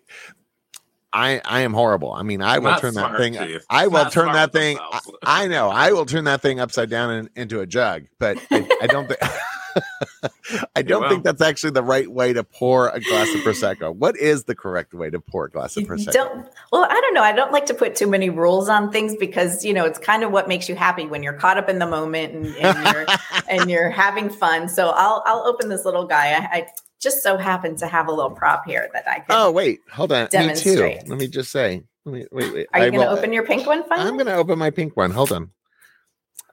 [1.13, 2.13] I, I am horrible.
[2.13, 3.35] I mean, I will Not turn that thing.
[3.35, 3.65] Keith.
[3.71, 4.77] I will Not turn that thing.
[4.79, 5.01] I.
[5.23, 5.71] I know.
[5.71, 8.03] I will turn that thing upside down and into a jug.
[8.19, 9.21] But I, I don't think.
[10.77, 11.09] I don't will.
[11.09, 13.95] think that's actually the right way to pour a glass of prosecco.
[13.95, 16.13] What is the correct way to pour a glass of You prosecco?
[16.13, 19.15] don't well i don't know i don't like to put too many rules on things
[19.17, 21.79] because you know it's kind of what makes you happy when you're caught up in
[21.79, 23.07] the moment and, and you're
[23.49, 26.67] and you're having fun so i'll i'll open this little guy i, I
[27.07, 30.11] just so happen to have a little prop here that i can oh wait, hold
[30.11, 30.29] on.
[30.33, 30.99] Me too.
[31.07, 31.85] Let me just say.
[32.05, 32.53] Let me wait.
[32.53, 32.67] wait.
[32.73, 34.09] are you going to open your pink one finally?
[34.09, 35.13] I'm going to open my pink one.
[35.13, 35.51] Hold on.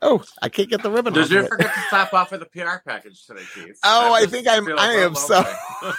[0.05, 1.13] Oh, I can't get the ribbon.
[1.13, 3.79] Did you forget to stop off with the PR package today, Keith?
[3.85, 5.93] Oh, I just think I'm- feel I a am oh,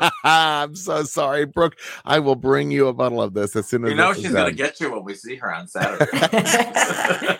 [0.00, 1.76] so- I'm so sorry, Brooke.
[2.04, 4.52] I will bring you a bottle of this as soon as you know she's gonna
[4.52, 6.06] get you when we see her on Saturday.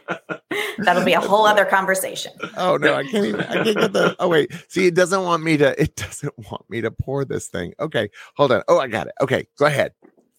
[0.78, 2.32] That'll be a whole other conversation.
[2.56, 3.40] Oh no, I can't even.
[3.40, 4.16] I can't get the.
[4.18, 5.80] Oh wait, see, it doesn't want me to.
[5.80, 7.72] It doesn't want me to pour this thing.
[7.80, 8.62] Okay, hold on.
[8.68, 9.14] Oh, I got it.
[9.20, 9.92] Okay, go ahead.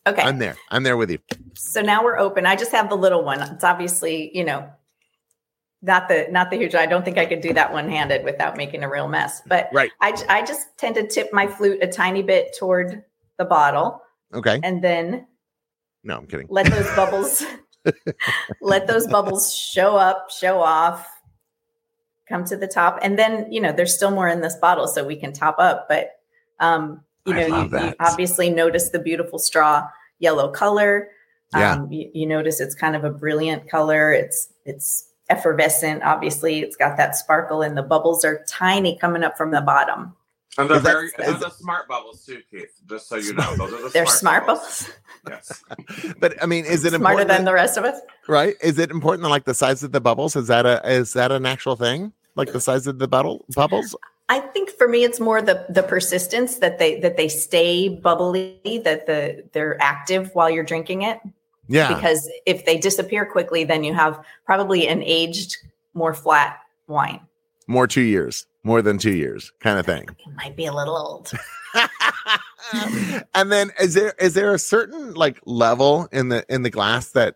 [0.06, 0.22] Okay.
[0.22, 0.58] I'm there.
[0.70, 1.20] I'm there with you.
[1.56, 2.46] so now we're open.
[2.46, 3.42] I just have the little one.
[3.42, 4.70] It's obviously, you know,
[5.84, 6.74] not the not the huge.
[6.76, 9.42] I don't think I could do that one handed without making a real mess.
[9.46, 9.92] But Right.
[10.00, 13.04] I just tend to tip my flute a tiny bit toward
[13.38, 14.02] the bottle
[14.34, 14.60] Okay.
[14.64, 15.28] and then
[16.04, 16.48] No, I'm kidding.
[16.50, 17.44] let those bubbles
[18.62, 21.06] let those bubbles show up, show off,
[22.30, 25.04] come to the top, and then you know there's still more in this bottle, so
[25.06, 25.88] we can top up.
[25.90, 26.12] But
[26.60, 29.86] um, you know, you, you obviously notice the beautiful straw
[30.20, 31.10] yellow color.
[31.54, 31.74] Yeah.
[31.74, 34.14] Um, you, you notice it's kind of a brilliant color.
[34.14, 36.04] It's it's effervescent.
[36.04, 40.16] Obviously, it's got that sparkle, and the bubbles are tiny coming up from the bottom.
[40.58, 42.70] and they're very those is- are the smart bubbles too, Keith.
[42.88, 44.90] Just so you know, those are the They're smart, smart bubbles,
[45.30, 45.64] Yes.
[46.20, 47.28] But I mean, is it smarter important?
[47.30, 48.00] than the rest of us.
[48.28, 48.56] right?
[48.62, 49.30] Is it important?
[49.30, 50.36] Like the size of the bubbles?
[50.36, 52.12] Is that a is that an actual thing?
[52.36, 53.96] Like the size of the bubble bubbles?
[54.30, 58.60] I think for me, it's more the the persistence that they that they stay bubbly,
[58.84, 61.20] that the they're active while you're drinking it.
[61.68, 61.94] Yeah.
[61.94, 65.58] Because if they disappear quickly, then you have probably an aged,
[65.94, 67.22] more flat wine.
[67.68, 70.10] more two years, more than two years, kind of thing.
[70.10, 71.32] It might be a little old.
[73.34, 77.12] and then is there is there a certain like level in the in the glass
[77.12, 77.36] that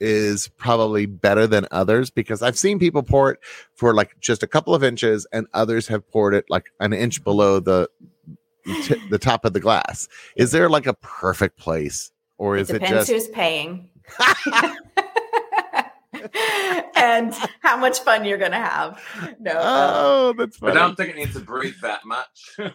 [0.00, 3.40] is probably better than others because I've seen people pour it
[3.74, 7.22] for like just a couple of inches and others have poured it like an inch
[7.24, 7.88] below the
[8.82, 10.08] t- the top of the glass.
[10.36, 13.90] Is there like a perfect place or It is it, depends just who's paying.
[16.96, 19.00] and how much fun you're going to have.
[19.38, 19.52] No.
[19.52, 22.56] um, Oh, that's I don't think it needs to breathe that much.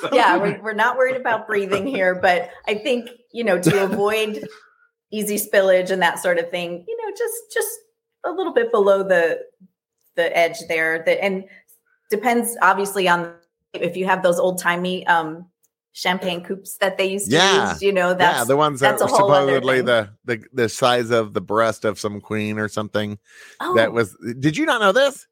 [0.00, 3.84] So- yeah, we're, we're not worried about breathing here, but I think, you know, to
[3.84, 4.46] avoid
[5.10, 7.68] easy spillage and that sort of thing, you know, just just
[8.24, 9.40] a little bit below the
[10.16, 11.02] the edge there.
[11.06, 11.44] that and
[12.10, 13.32] depends obviously on
[13.72, 15.46] if you have those old timey um
[15.94, 17.70] champagne coupes that they used to Yeah.
[17.72, 20.10] use, you know, that's yeah, the ones that that's were a whole other supposedly the,
[20.24, 23.18] the the size of the breast of some queen or something.
[23.60, 24.14] oh, That was.
[24.40, 25.26] Did you not know this?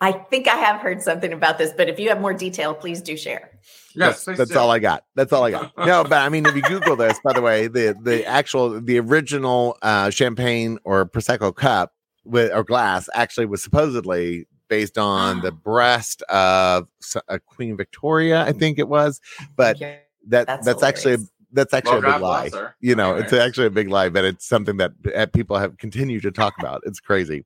[0.00, 3.00] I think I have heard something about this, but if you have more detail, please
[3.00, 3.50] do share.
[3.94, 5.04] yes, that's, that's all I got.
[5.14, 5.72] That's all I got.
[5.86, 8.98] No, but I mean, if you Google this, by the way, the the actual the
[8.98, 11.92] original uh, champagne or prosecco cup
[12.24, 18.42] with or glass actually was supposedly based on the breast of s- uh, Queen Victoria,
[18.42, 19.20] I think it was.
[19.56, 19.96] But Yeah,
[20.26, 21.16] that That's that's, actually
[21.52, 22.48] that's actually Well, a big God lie.
[22.48, 22.76] bless her.
[22.80, 23.32] You know, Anyways.
[23.32, 26.54] it's actually a big lie, but it's something that uh, people have continued to talk
[26.58, 26.82] about.
[26.84, 27.44] It's crazy.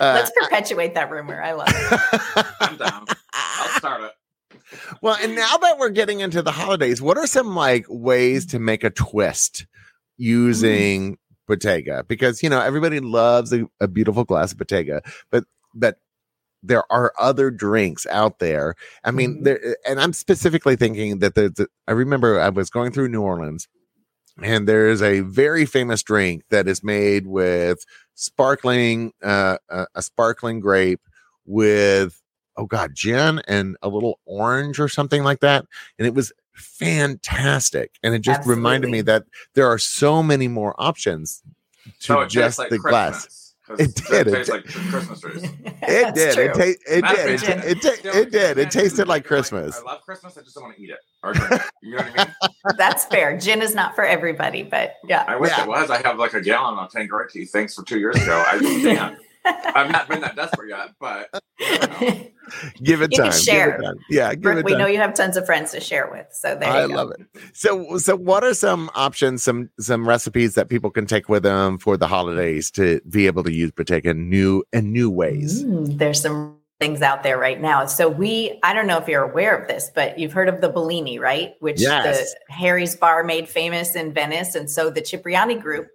[0.00, 1.40] Uh, let's perpetuate that rumor.
[1.42, 2.46] I love it.
[2.60, 3.06] I'm down.
[3.34, 4.12] I'll start it.
[5.02, 8.58] well, and now that we're getting into the holidays, what are some like ways to
[8.58, 9.66] make a twist
[10.16, 12.04] using Bottega?
[12.08, 15.98] Because you know everybody loves a, a beautiful glass of Bottega, but but
[16.62, 18.74] there are other drinks out there.
[19.04, 19.44] I mean, Mhm.
[19.44, 23.22] there, and I'm specifically thinking that the, the I remember I was going through New
[23.22, 23.68] Orleans,
[24.42, 30.02] and there is a very famous drink that is made with sparkling, uh, a, a
[30.02, 31.00] sparkling grape
[31.46, 32.20] with
[32.56, 35.64] oh god, gin and a little orange or something like that,
[35.98, 37.92] and it was fantastic.
[38.02, 41.42] And it just reminded me that there are so many more options
[41.84, 43.12] to So just like the glass.
[43.24, 43.24] Christmas.
[43.26, 43.41] 'cause
[43.78, 44.48] It did, it tastes did.
[44.48, 45.44] like Christmas trees.
[45.44, 46.38] It did.
[46.38, 46.76] It, ta- it did.
[46.86, 47.02] It,
[47.40, 48.58] ta- it, ta- it did.
[48.58, 49.28] It can't tasted like it.
[49.28, 49.78] Christmas.
[49.78, 50.36] I love Christmas.
[50.36, 50.98] I just don't want to eat it.
[51.22, 51.32] Or.
[51.82, 52.54] You know what I mean?
[52.76, 53.38] That's fair.
[53.38, 55.24] Gin is not for everybody, but yeah.
[55.28, 55.62] I wish Yeah.
[55.62, 55.90] it was.
[55.90, 58.42] I have like a gallon of Tanqueray thanks for two years ago.
[58.46, 59.18] I just can't.
[59.44, 61.28] I've not been that desperate yet, but
[61.58, 62.20] you know.
[62.82, 63.30] Give it You time.
[63.30, 63.70] can share.
[63.72, 63.98] Give it time.
[64.10, 64.78] Yeah, give Brooke, it we time.
[64.80, 66.26] know you have tons of friends to share with.
[66.32, 66.94] So there I you go.
[66.94, 67.20] love it.
[67.54, 71.78] So, so what are some options, some some recipes that people can take with them
[71.78, 75.64] for the holidays to be able to use Bottega in new and new ways?
[75.64, 77.86] Mm, there's some things out there right now.
[77.86, 80.68] So we, I don't know if you're aware of this, but you've heard of the
[80.68, 81.54] Bellini, right?
[81.60, 82.34] Which Yes.
[82.48, 85.86] the Harry's Bar made famous in Venice, and so the Cipriani Group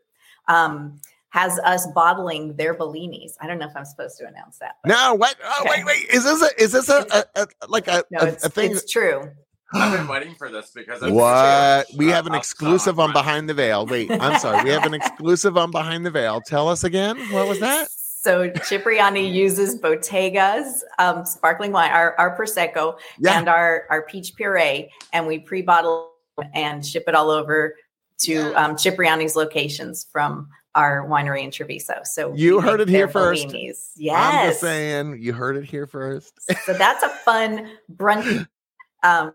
[0.48, 1.00] um,
[1.38, 3.34] has us bottling their Bellinis.
[3.40, 4.76] I don't know if I'm supposed to announce that.
[4.84, 5.36] but- No, what?
[5.44, 5.84] Oh, Okay.
[5.84, 6.10] wait, wait.
[6.10, 8.72] Is this a is this a, a, a like a, No, it's, a thing?
[8.72, 9.30] it's true.
[9.74, 11.88] I've been waiting for this because it's What?
[11.98, 13.86] We have an exclusive on Behind the Veil.
[13.86, 14.64] Wait, I'm sorry.
[14.64, 16.40] We have an exclusive on Behind the Veil.
[16.42, 17.18] Tell us again.
[17.34, 17.90] What was that?
[17.92, 23.38] So Cipriani uses Bottega's um, sparkling wine, our, our prosecco, Yeah.
[23.38, 26.12] and our our peach puree, and we pre-bottle
[26.54, 27.76] and ship it all over
[28.22, 28.50] to Yeah.
[28.66, 31.96] um, Cipriani's locations from our winery in Treviso.
[32.06, 33.48] So You heard it here first.
[33.48, 33.90] Bellinis.
[34.12, 35.18] I'm just saying.
[35.22, 36.34] You heard it here first.
[36.66, 38.48] so that's a fun brunch
[39.04, 39.34] um,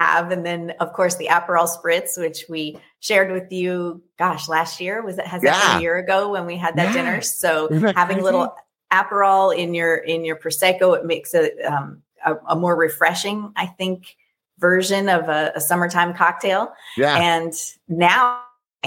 [0.00, 4.02] have, and then of course the Aperol spritz, which we shared with you.
[4.18, 5.26] Gosh, last year was it?
[5.26, 5.78] Has that been Yeah.
[5.78, 6.92] a year ago when we had that Yeah.
[6.92, 7.20] dinner?
[7.22, 8.24] So that having crazy?
[8.24, 8.54] little
[8.92, 13.66] Aperol in your in your prosecco, it makes it um, a, a more refreshing, I
[13.66, 14.16] think,
[14.58, 16.72] version of a, a summertime cocktail.
[16.96, 17.16] Yeah.
[17.16, 17.52] And
[17.88, 18.40] now,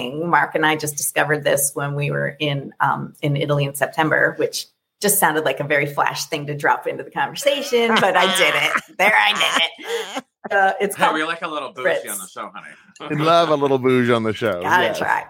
[0.06, 4.36] Mark and I just discovered this when we were in um, in Italy in September,
[4.38, 4.66] which
[5.02, 8.54] just sounded like a very flash thing to drop into the conversation, but I did
[8.56, 8.84] it.
[8.98, 10.24] There, I did it.
[10.52, 12.10] Uh, it's Hey, called we like a little bougie Fritz.
[12.10, 12.74] on the show, honey.
[13.20, 14.62] I love a little bouge on the show.
[14.62, 14.98] Gotta Yes.
[14.98, 15.26] try.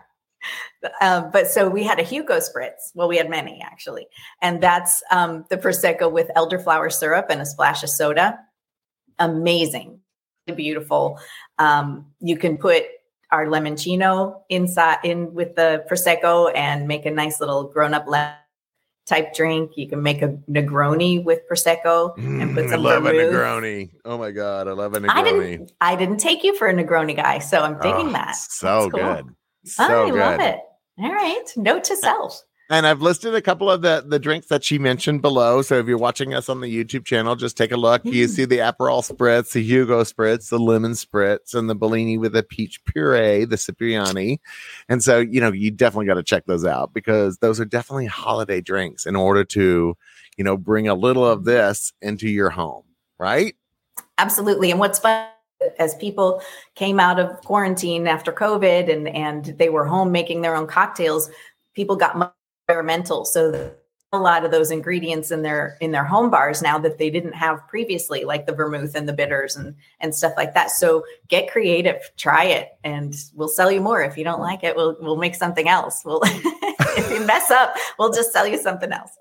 [1.01, 2.91] Um, but so we had a Hugo spritz.
[2.93, 4.07] Well, we had many actually,
[4.41, 8.39] and that's um, the prosecco with elderflower syrup and a splash of soda.
[9.19, 9.99] Amazing,
[10.55, 11.19] beautiful.
[11.57, 12.83] Um, you can put
[13.31, 18.33] our limoncino inside in with the prosecco and make a nice little grown-up lemon
[19.05, 19.71] type drink.
[19.75, 23.33] You can make a Negroni with prosecco and put Mm, I some love a vermouth.
[23.33, 23.89] Negroni.
[24.05, 25.09] Oh my god, I love a Negroni.
[25.09, 25.71] I didn't.
[25.81, 28.35] I didn't take you for a Negroni guy, so I'm digging Oh, that.
[28.35, 28.99] So cool.
[29.01, 29.25] good.
[29.65, 30.19] So Oh, I good.
[30.19, 30.59] love it.
[30.99, 31.43] All right.
[31.55, 32.41] Note to self.
[32.69, 35.61] And I've listed a couple of the the drinks that she mentioned below.
[35.61, 38.03] So if you're watching us on the YouTube channel, just take a look.
[38.03, 38.29] You Mm.
[38.29, 42.43] see the Aperol spritz, the Hugo spritz, the lemon spritz, and the Bellini with the
[42.43, 44.41] peach puree, the Cipriani.
[44.89, 48.07] And so, you know, you definitely got to check those out because those are definitely
[48.07, 49.95] holiday drinks in order to,
[50.35, 52.83] you know, bring a little of this into your home,
[53.17, 53.55] right?
[54.17, 54.71] Absolutely.
[54.71, 55.27] And what's fun
[55.79, 56.41] as people
[56.75, 61.31] came out of quarantine after COVID and and they were home making their own cocktails,
[61.73, 62.33] people got more
[62.67, 63.23] experimental.
[63.23, 63.71] So
[64.11, 67.33] a lot of those ingredients in their in their home bars now that they didn't
[67.33, 70.69] have previously, like the vermouth and the bitters and and stuff like that.
[70.71, 74.01] So get creative, try it, and we'll sell you more.
[74.01, 76.03] If you don't like it, we'll we'll make something else.
[76.05, 79.11] We'll if you mess up, we'll just sell you something else.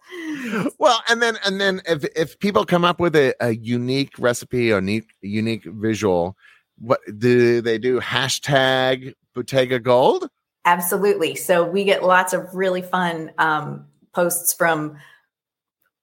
[0.79, 4.73] well and then and then if if people come up with a, a unique recipe
[4.73, 6.37] or unique unique visual
[6.79, 10.29] what do they do hashtag bottega gold
[10.67, 11.37] Absolutely.
[11.37, 14.99] So we get lots of really fun um, posts from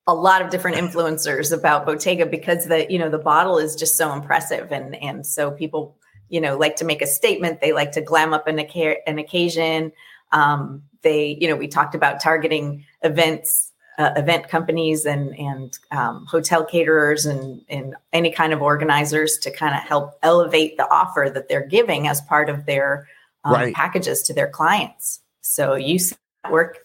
[0.07, 3.97] a lot of different influencers about Bottega because the you know the bottle is just
[3.97, 5.97] so impressive and and so people
[6.29, 7.59] you know like to make a statement.
[7.59, 9.91] They like to glam up an, an occasion.
[10.31, 13.69] Um, they you know we talked about targeting events.
[13.99, 19.51] Uh, event companies and and um, hotel caterers and and any kind of organizers to
[19.51, 23.07] kind of help elevate the offer that they're giving as part of their
[23.43, 23.73] um, Right.
[23.73, 25.21] packages to their clients.
[25.41, 26.79] So you see that work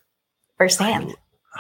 [0.56, 1.14] firsthand.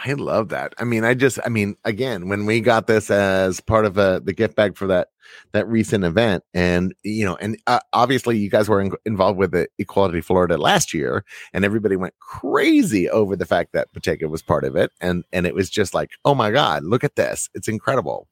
[0.04, 3.60] i love that i mean i just i mean again when we got this as
[3.60, 5.08] part of uh the gift bag for that
[5.52, 9.50] that recent event and you know and uh, obviously you guys were in, involved with
[9.52, 14.42] the equality florida last year and everybody went crazy over the fact that Bottega was
[14.42, 17.48] part of it and and it was just like oh my god look at this
[17.54, 18.28] it's incredible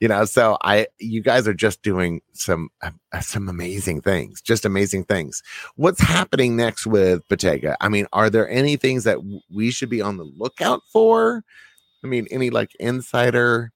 [0.00, 2.90] you know so i you guys are just doing some uh,
[3.20, 5.42] some amazing things just amazing things.
[5.76, 7.76] What's happening next with bottega?
[7.80, 11.44] I mean are there any things that w- we should be on the lookout for?
[12.02, 13.72] I mean any like insider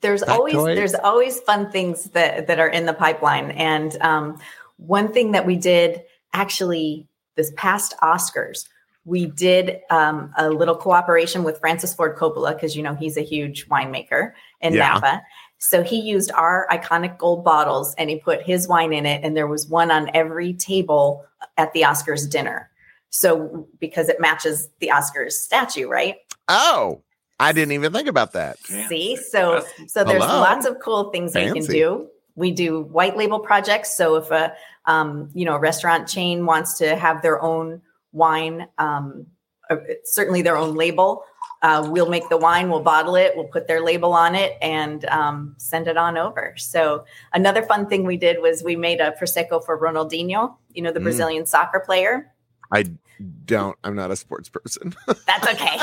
[0.00, 3.50] there's always there's always fun things that that are in the pipeline.
[3.52, 4.38] And um,
[4.76, 6.02] one thing that we did
[6.32, 8.68] actually this past oscars
[9.04, 13.22] we did um, a little cooperation with francis ford coppola because you know he's a
[13.22, 14.88] huge winemaker in yeah.
[14.88, 15.22] napa
[15.58, 19.36] so he used our iconic gold bottles and he put his wine in it and
[19.36, 21.24] there was one on every table
[21.56, 22.70] at the oscars dinner
[23.10, 26.16] so because it matches the oscars statue right
[26.48, 27.02] oh
[27.40, 28.58] I didn't even think about that.
[28.58, 30.40] See, so so there's Hello.
[30.40, 31.52] lots of cool things Fancy.
[31.52, 32.08] we can do.
[32.34, 33.96] We do white label projects.
[33.96, 34.54] So if a
[34.86, 37.80] um, you know a restaurant chain wants to have their own
[38.12, 39.26] wine, um,
[39.70, 41.22] uh, certainly their own label,
[41.62, 45.04] uh, we'll make the wine, we'll bottle it, we'll put their label on it, and
[45.06, 46.54] um, send it on over.
[46.56, 50.92] So another fun thing we did was we made a prosecco for Ronaldinho, you know
[50.92, 51.04] the mm.
[51.04, 52.32] Brazilian soccer player.
[52.70, 52.84] I
[53.46, 53.76] don't.
[53.82, 54.94] I'm not a sports person.
[55.26, 55.78] That's okay.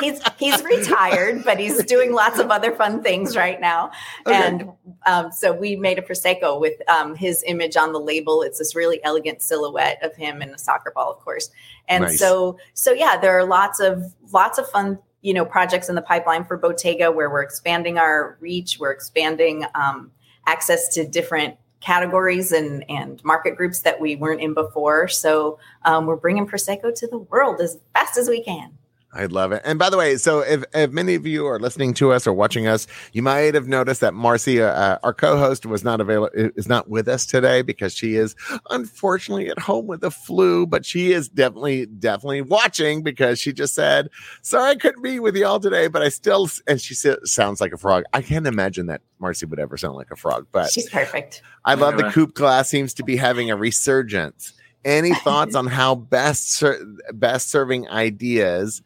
[0.00, 3.92] he's he's retired, but he's doing lots of other fun things right now.
[4.26, 4.34] Okay.
[4.36, 4.70] And
[5.06, 8.42] um, so we made a prosecco with um, his image on the label.
[8.42, 11.50] It's this really elegant silhouette of him and a soccer ball, of course.
[11.88, 12.18] And nice.
[12.18, 16.02] so so yeah, there are lots of lots of fun you know projects in the
[16.02, 18.78] pipeline for Bottega where we're expanding our reach.
[18.78, 20.12] We're expanding um,
[20.46, 25.08] access to different categories and and market groups that we weren't in before.
[25.08, 28.78] So um, we're bringing prosecco to the world as fast as we can.
[29.16, 29.62] I love it.
[29.64, 32.34] And by the way, so if, if many of you are listening to us or
[32.34, 36.68] watching us, you might have noticed that Marcy, uh, our co-host, was not available, is
[36.68, 38.36] not with us today because she is
[38.68, 40.66] unfortunately at home with a flu.
[40.66, 44.10] But she is definitely, definitely watching because she just said,
[44.42, 47.78] "Sorry, I couldn't be with y'all today, but I still." And she sounds like a
[47.78, 48.04] frog.
[48.12, 51.40] I can't imagine that Marcy would ever sound like a frog, but she's perfect.
[51.64, 54.52] I love the coupe glass seems to be having a resurgence.
[54.84, 58.82] Any thoughts on how best ser- best serving ideas?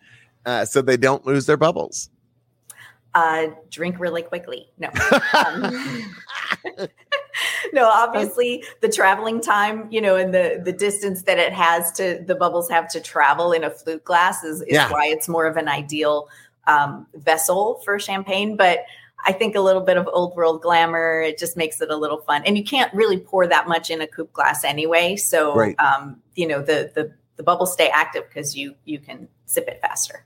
[0.47, 2.11] Uh, so they don't lose their bubbles?
[3.15, 4.71] Uh, drink really quickly.
[4.79, 4.89] No.
[5.35, 6.15] Um,
[7.73, 12.23] no, obviously the traveling time, you know, and the the distance that it has to
[12.25, 14.91] the bubbles have to travel in a flute glass is, is yeah.
[14.93, 16.29] why it's more of an ideal
[16.69, 18.57] um, vessel for champagne.
[18.57, 18.81] But
[19.27, 22.19] I think a little bit of old world glamour, it just makes it a little
[22.19, 22.43] fun.
[22.47, 25.17] And you can't really pour that much in a coupe glass anyway.
[25.17, 25.79] So right.
[25.81, 29.81] um, you know, the the the bubbles stay active because you you can sip it
[29.81, 30.25] faster.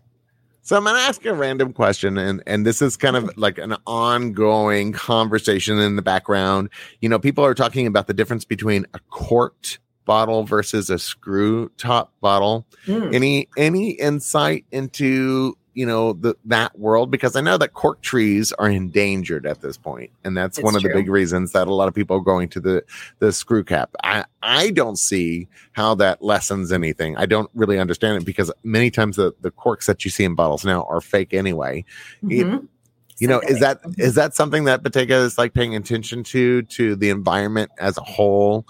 [0.65, 3.59] So I'm going to ask a random question, and and this is kind of like
[3.59, 6.71] an ongoing conversation in the background.
[7.03, 11.69] You know, people are talking about the difference between a corked bottle versus a screw
[11.77, 12.67] top bottle.
[12.87, 13.15] Mm.
[13.15, 18.53] Any any insight into you know the, that world because i know that cork trees
[18.55, 20.91] are endangered at this point and that's it's one of true.
[20.91, 22.83] the big reasons that a lot of people are going to the
[23.19, 28.17] the screw cap i i don't see how that lessens anything i don't really understand
[28.17, 31.35] it because many times the the corks that you see in bottles now are fake
[31.35, 31.85] anyway
[32.23, 32.55] mm-hmm.
[32.55, 32.63] it,
[33.19, 34.11] you know is that mm-hmm.
[34.13, 38.67] that something that bottega is like paying attention to to the environment as a whole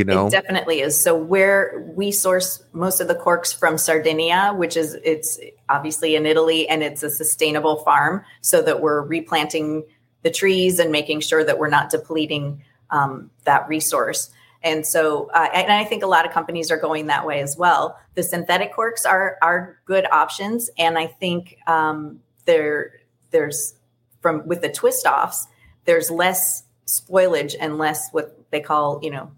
[0.00, 0.26] you know?
[0.26, 1.00] it definitely is.
[1.00, 5.38] So where we source most of the corks from sardinia which is it's
[5.68, 9.84] obviously in italy and it's a sustainable farm so that we're replanting
[10.22, 14.30] the trees and making sure that we're not depleting um, that resource.
[14.62, 17.56] And so uh, and i think a lot of companies are going that way as
[17.56, 17.98] well.
[18.14, 20.70] The synthetic corks are are good options.
[20.78, 22.92] And i think um, there
[23.30, 23.74] there's
[24.20, 25.46] from with the twist offs
[25.86, 29.30] there's less spoilage and less what they call you know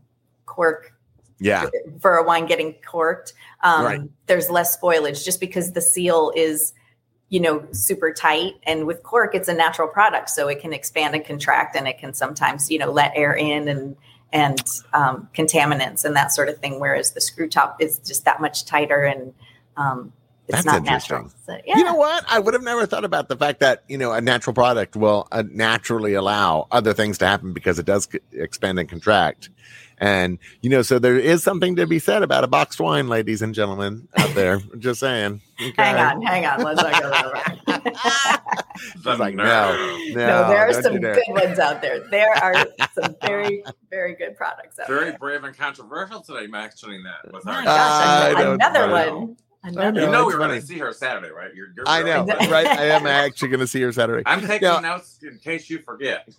[0.52, 0.92] cork
[1.38, 1.66] yeah
[2.00, 3.32] for a wine getting corked
[3.62, 4.00] um, right.
[4.26, 6.74] there's less spoilage just because the seal is
[7.28, 11.14] you know super tight and with cork it's a natural product so it can expand
[11.14, 13.96] and contract and it can sometimes you know let air in and
[14.34, 14.62] and
[14.94, 18.64] um, contaminants and that sort of thing whereas the screw top is just that much
[18.64, 19.34] tighter and
[19.76, 20.12] um,
[20.48, 21.30] it's That's not natural.
[21.46, 21.78] So, yeah.
[21.78, 22.24] You know what?
[22.28, 25.28] I would have never thought about the fact that you know a natural product will
[25.30, 29.50] uh, naturally allow other things to happen because it does expand and contract.
[30.02, 33.40] And, you know, so there is something to be said about a boxed wine, ladies
[33.40, 34.58] and gentlemen out there.
[34.78, 35.40] Just saying.
[35.62, 35.72] Okay.
[35.76, 36.60] Hang on, hang on.
[36.60, 37.08] Let's not go
[39.04, 39.16] there.
[39.16, 42.00] like, no, no, no, there are some good ones out there.
[42.10, 42.66] There are
[43.00, 45.08] some very, very good products out very there.
[45.10, 47.32] Very brave and controversial today, mentioning that.
[47.32, 49.36] With our gosh, uh, another one.
[49.64, 51.54] Another you know we are going to see her Saturday, right?
[51.54, 52.66] You're, you're I know, right?
[52.66, 54.24] I am actually going to see her Saturday.
[54.26, 56.28] I'm taking now, notes in case you forget.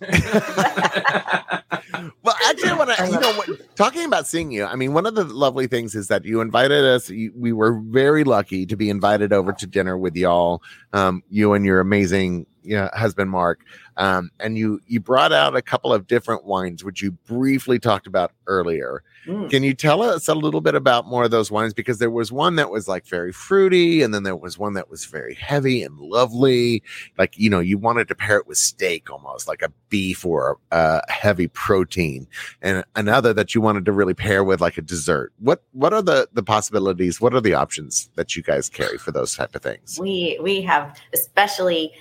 [2.22, 4.66] well, actually, when I want to, you know, what, talking about seeing you.
[4.66, 7.08] I mean, one of the lovely things is that you invited us.
[7.08, 10.62] You, we were very lucky to be invited over to dinner with y'all.
[10.92, 13.60] Um, you and your amazing you know, husband Mark,
[13.96, 18.06] um, and you you brought out a couple of different wines, which you briefly talked
[18.06, 19.02] about earlier.
[19.26, 19.50] Mm.
[19.50, 21.74] Can you tell us a little bit about more of those wines?
[21.74, 24.90] Because there was one that was like very fruity, and then there was one that
[24.90, 26.82] was very heavy and lovely.
[27.18, 30.58] Like, you know, you wanted to pair it with steak almost like a beef or
[30.70, 32.26] a, a heavy protein,
[32.62, 35.32] and another that you wanted to really pair with like a dessert.
[35.38, 37.20] What what are the the possibilities?
[37.20, 39.98] What are the options that you guys carry for those type of things?
[40.00, 41.92] We we have especially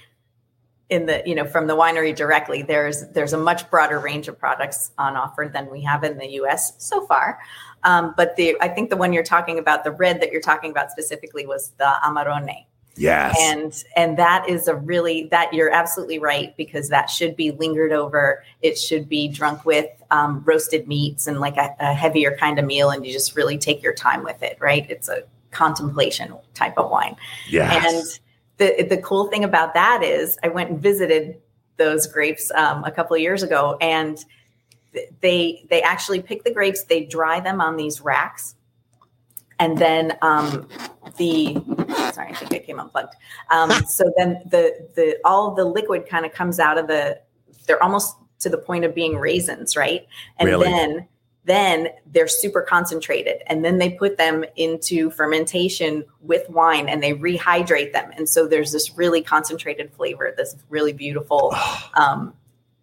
[0.94, 4.38] in the you know from the winery directly there's there's a much broader range of
[4.38, 7.40] products on offer than we have in the us so far.
[7.84, 10.70] Um, but the i think the one you're talking about the red that you're talking
[10.70, 12.66] about specifically was the amarone.
[12.96, 13.36] Yes.
[13.42, 17.92] And and that is a really that you're absolutely right because that should be lingered
[17.92, 18.44] over.
[18.62, 22.66] It should be drunk with um, roasted meats and like a, a heavier kind of
[22.66, 24.86] meal and you just really take your time with it right?
[24.92, 27.16] It's a contemplation type of wine.
[27.50, 27.84] Yes.
[27.92, 28.20] and
[28.58, 31.42] the the cool thing about that is I went and visited
[31.78, 34.24] those grapes um, a couple of years ago, and
[35.22, 38.56] they they actually pick the grapes, they dry them on these racks,
[39.60, 40.68] and then um,
[41.18, 41.56] the
[42.14, 43.16] sorry, I think I came unplugged.
[43.50, 47.20] Um, so then the the all the liquid kind of comes out of the
[47.66, 50.06] they're almost to the point of being raisins, right?
[50.38, 50.66] And really?
[50.68, 51.08] then
[51.46, 57.14] then they're super concentrated and then they put them into fermentation with wine and they
[57.14, 58.12] rehydrate them.
[58.16, 61.54] And so there's this really concentrated flavor this really beautiful
[61.96, 62.34] um,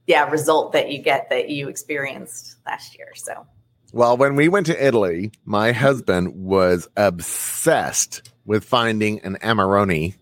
[0.06, 3.46] yeah result that you get that you experienced last year so.
[3.92, 10.14] Well when we went to italy my husband was obsessed with finding an amarone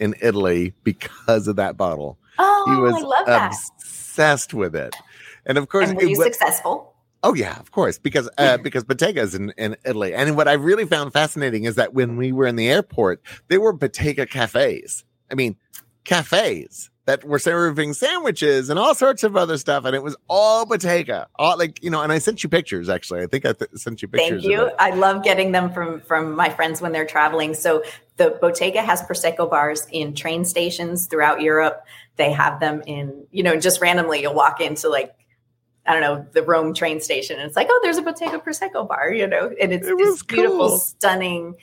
[0.00, 2.18] in italy because of that bottle.
[2.38, 3.52] Oh he was I love that.
[3.52, 4.94] obsessed with it.
[5.44, 9.20] And of course and were you successful Oh yeah, of course, because uh, because Bottega
[9.20, 12.46] is in, in Italy, and what I really found fascinating is that when we were
[12.46, 15.04] in the airport, there were Bottega cafes.
[15.30, 15.56] I mean,
[16.04, 20.66] cafes that were serving sandwiches and all sorts of other stuff, and it was all
[20.66, 22.02] Bottega, all like you know.
[22.02, 23.22] And I sent you pictures actually.
[23.22, 24.42] I think I th- sent you pictures.
[24.42, 24.70] Thank you.
[24.78, 27.54] I love getting them from from my friends when they're traveling.
[27.54, 27.82] So
[28.18, 31.84] the Bottega has prosecco bars in train stations throughout Europe.
[32.16, 35.14] They have them in you know just randomly you'll walk into like
[35.86, 37.38] I don't know, the Rome train station.
[37.38, 40.22] And it's like, oh, there's a Bottega Prosecco bar, you know, and it's it this
[40.22, 40.78] beautiful, cool.
[40.78, 41.54] stunning,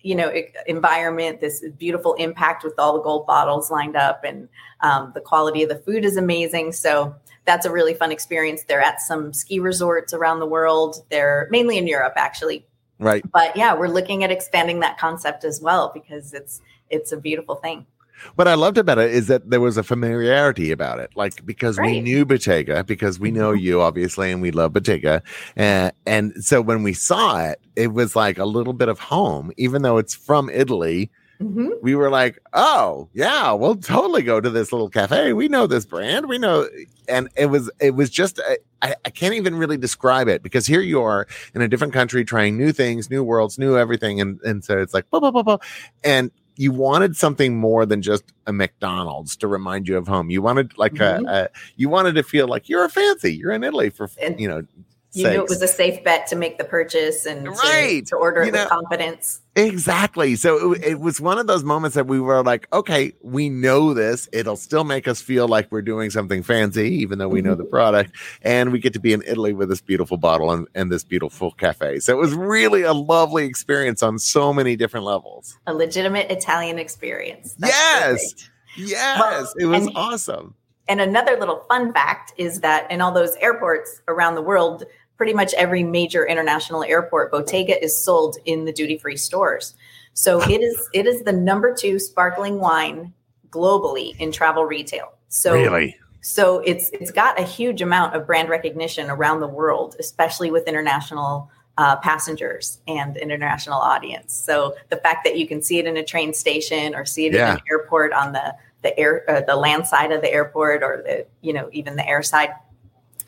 [0.00, 0.32] you know,
[0.66, 4.24] environment, this beautiful impact with all the gold bottles lined up.
[4.24, 4.48] And
[4.80, 6.72] um, the quality of the food is amazing.
[6.72, 7.14] So
[7.44, 8.64] that's a really fun experience.
[8.64, 11.04] They're at some ski resorts around the world.
[11.10, 12.66] They're mainly in Europe, actually.
[12.98, 13.24] Right.
[13.32, 16.60] But yeah, we're looking at expanding that concept as well because it's
[16.90, 17.86] it's a beautiful thing.
[18.34, 21.78] What I loved about it is that there was a familiarity about it, like because
[21.78, 21.90] right.
[21.90, 23.64] we knew Bottega, because we know mm-hmm.
[23.64, 25.22] you obviously, and we love Bottega,
[25.56, 29.52] and and so when we saw it, it was like a little bit of home,
[29.56, 31.10] even though it's from Italy.
[31.40, 31.68] Mm-hmm.
[31.82, 35.32] We were like, oh yeah, we'll totally go to this little cafe.
[35.32, 36.28] We know this brand.
[36.28, 36.68] We know,
[37.08, 38.40] and it was it was just
[38.82, 42.24] I, I can't even really describe it because here you are in a different country
[42.24, 45.42] trying new things, new worlds, new everything, and and so it's like blah, blah, blah,
[45.44, 45.58] blah.
[46.02, 50.28] and you wanted something more than just a McDonald's to remind you of home.
[50.28, 51.24] You wanted like mm-hmm.
[51.26, 53.32] a, a, you wanted to feel like you're a fancy.
[53.34, 54.64] You're in Italy for and you know
[55.12, 55.34] you sakes.
[55.34, 58.04] knew it was a safe bet to make the purchase and right.
[58.04, 59.40] to, to order it you with confidence.
[59.56, 60.36] Exactly.
[60.36, 63.94] So it, it, was one of those moments that we were like, okay, we know
[63.94, 64.28] this.
[64.32, 67.64] It'll still make us feel like we're doing something fancy, even though we know the
[67.64, 67.70] mm-hmm.
[67.70, 68.16] product.
[68.42, 71.52] And we get to be in Italy with this beautiful bottle and, and this beautiful
[71.52, 72.00] cafe.
[72.00, 75.58] So it was really a lovely experience on so many different levels.
[75.66, 77.54] A legitimate Italian experience.
[77.58, 78.10] That's yes.
[78.10, 78.50] Perfect.
[78.76, 79.18] Yes.
[79.18, 80.54] Well, it was and, awesome.
[80.88, 84.84] And another little fun fact is that in all those airports around the world,
[85.16, 89.74] pretty much every major international airport, Bottega is sold in the duty free stores.
[90.14, 93.12] So it is it is the number two sparkling wine
[93.50, 95.12] globally in travel retail.
[95.28, 95.96] So really.
[96.20, 100.66] So it's it's got a huge amount of brand recognition around the world, especially with
[100.66, 104.34] international uh, passengers and international audience.
[104.34, 107.34] So the fact that you can see it in a train station or see it
[107.34, 107.52] yeah.
[107.52, 111.02] in an airport on the the air uh, the land side of the airport or
[111.04, 112.50] the you know even the air side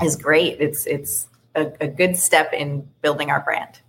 [0.03, 0.61] is great.
[0.61, 3.81] It's it's a, a good step in building our brand.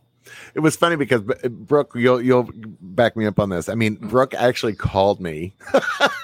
[0.53, 2.49] It was funny because Brooke, you'll you'll
[2.81, 3.69] back me up on this.
[3.69, 4.07] I mean, mm-hmm.
[4.07, 5.53] Brooke actually called me.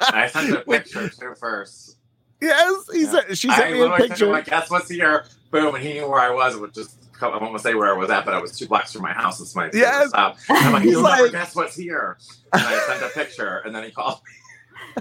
[0.01, 1.97] I sent a picture to first.
[2.41, 3.11] Yes, he yeah.
[3.11, 4.27] said she sent I me a picture.
[4.27, 5.25] Like, guess what's here?
[5.49, 6.55] Boom, and he knew where I was.
[6.55, 8.67] It would just I won't to say where I was at, but I was two
[8.67, 9.39] blocks from my house.
[9.41, 10.09] It's my yes.
[10.09, 10.37] stop.
[10.49, 12.17] I'm like, you'll like, never guess what's here.
[12.53, 14.33] And I sent a picture, and then he called me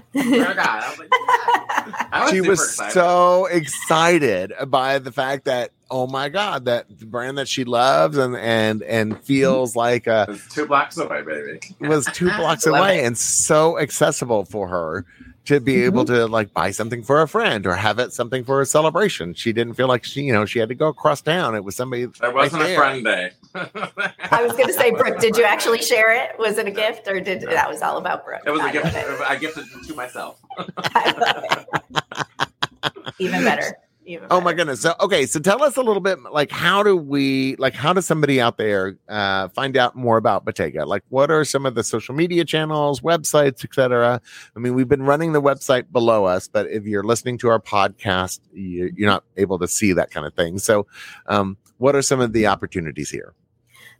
[0.13, 1.07] was
[2.31, 2.93] she was excited.
[2.93, 8.17] so excited by the fact that oh my god that the brand that she loves
[8.17, 13.05] and and and feels like uh two blocks away baby was two blocks away it.
[13.05, 15.05] and so accessible for her
[15.47, 15.85] to be mm-hmm.
[15.85, 19.33] able to like buy something for a friend or have it something for a celebration.
[19.33, 21.55] She didn't feel like she, you know, she had to go across town.
[21.55, 22.03] It was somebody.
[22.03, 23.31] It wasn't right a friend day.
[23.55, 26.37] I was going to say, Brooke, did you actually share it?
[26.37, 28.41] Was it a gift or did that was all about Brooke?
[28.45, 28.93] It was a gift.
[28.93, 30.41] I gifted it to myself.
[33.19, 33.77] Even better.
[34.07, 34.81] Even oh my goodness.
[34.81, 38.05] So okay, so tell us a little bit like how do we like how does
[38.05, 40.85] somebody out there uh find out more about Bottega?
[40.85, 44.21] Like what are some of the social media channels, websites, etc.
[44.55, 47.59] I mean, we've been running the website below us, but if you're listening to our
[47.59, 50.57] podcast, you, you're not able to see that kind of thing.
[50.57, 50.87] So
[51.27, 53.33] um what are some of the opportunities here?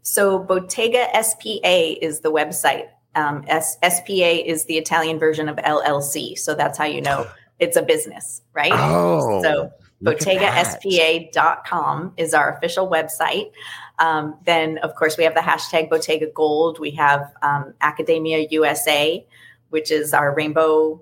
[0.04, 2.88] So Bottega SPA is the website.
[3.16, 6.38] Um, S- SPA is the Italian version of LLC.
[6.38, 7.28] So that's how you know
[7.60, 8.72] it's a business, right?
[8.74, 9.44] Oh.
[9.44, 9.72] So
[10.04, 13.52] BottegaSPA.com is our official website.
[14.00, 16.80] Um, then, of course, we have the hashtag Bottega Gold.
[16.80, 19.26] We have um, Accademia USA,
[19.70, 21.02] which is our rainbow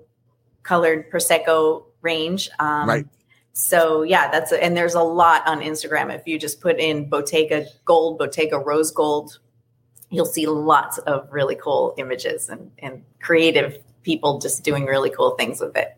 [0.62, 2.48] colored Prosecco range.
[2.58, 3.06] Um, right.
[3.52, 6.14] So yeah, that's a, and there's a lot on Instagram.
[6.14, 9.38] If you just put in Bottega Gold, Bottega Rose Gold,
[10.10, 15.30] you'll see lots of really cool images and, and creative people just doing really cool
[15.36, 15.96] things with it.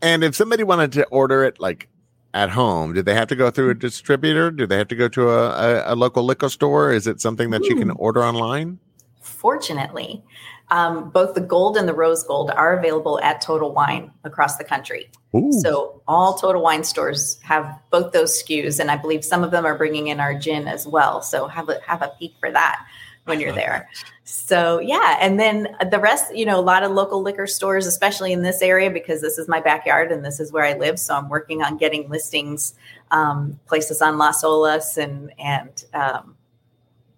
[0.00, 1.88] And if somebody wanted to order it like
[2.34, 2.92] at home?
[2.92, 4.50] Do they have to go through a distributor?
[4.50, 6.92] Do they have to go to a, a, a local liquor store?
[6.92, 7.68] Is it something that Ooh.
[7.68, 8.78] you can order online?
[9.20, 10.22] Fortunately,
[10.70, 14.64] um, both the gold and the rose gold are available at Total Wine across the
[14.64, 15.10] country.
[15.34, 15.52] Ooh.
[15.60, 19.66] So all Total Wine stores have both those SKUs, and I believe some of them
[19.66, 21.22] are bringing in our gin as well.
[21.22, 22.84] So have a have a peek for that
[23.24, 23.88] when you're there.
[24.32, 28.32] So yeah, and then the rest, you know, a lot of local liquor stores, especially
[28.32, 31.00] in this area, because this is my backyard and this is where I live.
[31.00, 32.74] So I'm working on getting listings,
[33.10, 36.36] um, places on Las Olas and and um,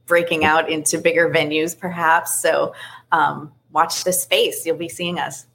[0.07, 2.41] breaking out into bigger venues, perhaps.
[2.41, 2.75] So
[3.13, 5.47] um, watch the space; you'll be seeing us.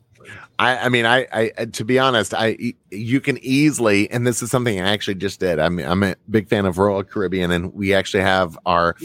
[0.60, 4.50] I, I mean, I, I, to be honest, I, you can easily, and this is
[4.50, 5.60] something I actually just did.
[5.60, 8.96] I'm, I'm a big fan of Royal Caribbean, and we actually have our,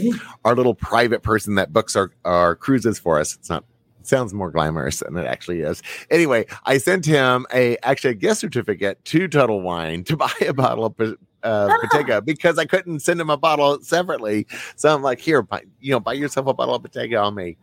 [0.44, 3.34] our little private person that books our, our cruises for us.
[3.34, 3.64] It's not,
[4.00, 5.82] it sounds more glamorous than it actually is.
[6.10, 10.54] Anyway, I sent him a, actually a gift certificate to Total Wine to buy a
[10.54, 11.78] bottle of uh, ah.
[11.82, 14.46] Bottega because I couldn't send him a bottle separately.
[14.76, 17.58] So I'm like, here, buy, you know, buy yourself a bottle of Bottega on me.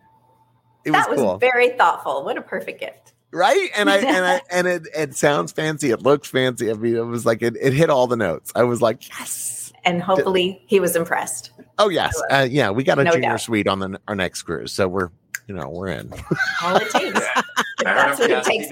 [0.85, 1.37] It that was, was cool.
[1.39, 2.23] very thoughtful.
[2.23, 3.69] What a perfect gift right?
[3.75, 5.91] And i and i and it, it sounds fancy.
[5.91, 6.69] It looks fancy.
[6.69, 8.51] I mean it was like it, it hit all the notes.
[8.55, 9.73] I was like yes.
[9.85, 11.51] And hopefully he was impressed.
[11.77, 12.19] Oh yes.
[12.29, 13.41] Uh, yeah we got a no junior doubt.
[13.41, 15.09] suite on the, our next cruise so we're
[15.47, 16.11] you know we're in.
[16.63, 17.21] All it takes.
[17.83, 18.67] That's what it takes.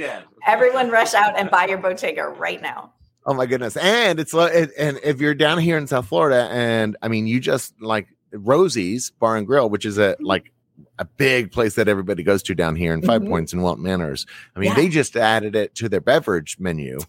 [0.46, 2.94] everyone rush out and buy your bottega right now.
[3.26, 3.76] Oh my goodness.
[3.78, 7.40] And it's it, and if you're down here in south florida and i mean you
[7.40, 10.52] just like rosie's bar and grill which is a like
[11.00, 13.32] a big place that everybody goes to down here in Five mm-hmm.
[13.32, 14.26] Points in Wilton Manors.
[14.56, 14.76] I mean, yeah.
[14.76, 17.00] they just added it to their beverage menu.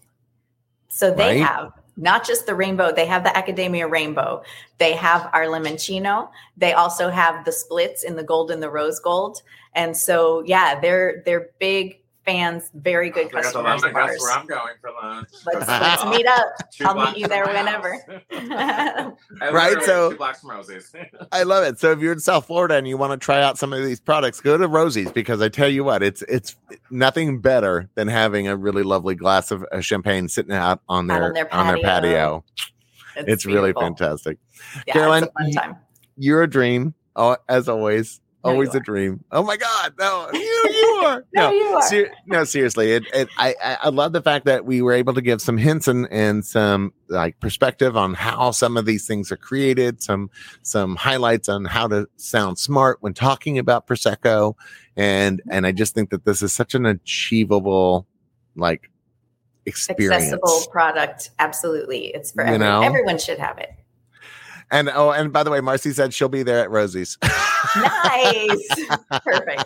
[0.89, 1.47] So they right?
[1.47, 4.41] have not just the rainbow, they have the Accademia Rainbow.
[4.77, 6.29] They have our Limoncino.
[6.55, 9.41] They also have the splits in the gold and the rose gold.
[9.73, 13.81] And so, yeah, they're they're big fans, very good oh, customers.
[13.81, 15.29] That's where I'm going for lunch.
[15.45, 16.47] Let's, let's meet up.
[16.81, 18.03] I'll meet you there whenever.
[19.51, 19.81] right.
[19.83, 20.15] So
[21.31, 21.79] I love it.
[21.79, 23.99] So if you're in South Florida and you want to try out some of these
[23.99, 26.55] products, go to Rosie's because I tell you what, it's it's
[26.91, 31.33] nothing better than having a really lovely glass of champagne sitting out on their, on
[31.33, 31.59] their patio.
[31.59, 32.43] On their patio.
[33.15, 34.37] It's, it's really fantastic.
[34.87, 35.27] Yeah, Caroline,
[36.15, 36.93] you're a dream.
[37.15, 38.21] Oh, as always.
[38.43, 39.23] Always a dream.
[39.31, 39.93] Oh my God.
[39.99, 41.25] No, you, you are.
[41.33, 41.81] no, no, you are.
[41.81, 42.93] Ser- no, seriously.
[42.93, 45.87] It, it, I, I love the fact that we were able to give some hints
[45.87, 50.29] and, and some like perspective on how some of these things are created, some,
[50.61, 54.53] some highlights on how to sound smart when talking about Prosecco.
[54.95, 55.51] And, mm-hmm.
[55.51, 58.07] and I just think that this is such an achievable,
[58.55, 58.89] like,
[59.65, 60.23] experience.
[60.23, 61.31] Accessible product.
[61.39, 62.07] Absolutely.
[62.07, 62.81] It's for you everyone.
[62.81, 62.87] Know?
[62.87, 63.69] Everyone should have it.
[64.71, 67.17] And oh, and by the way, Marcy said she'll be there at Rosie's.
[67.75, 68.69] nice.
[69.23, 69.65] Perfect.